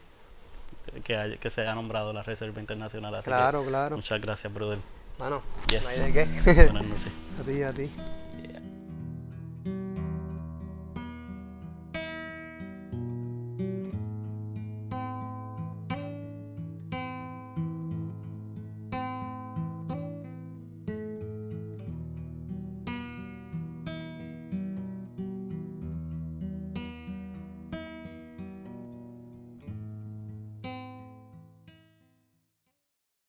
[1.04, 3.16] que, hay- que se ha nombrado la Reserva Internacional.
[3.16, 3.96] Así que Claro, claro.
[3.96, 4.78] muchas gracias, brother.
[5.20, 5.84] Mano, Yes.
[5.84, 6.54] no hay de qué.
[6.72, 7.08] Buenas noches.
[7.40, 7.90] a ti, a ti.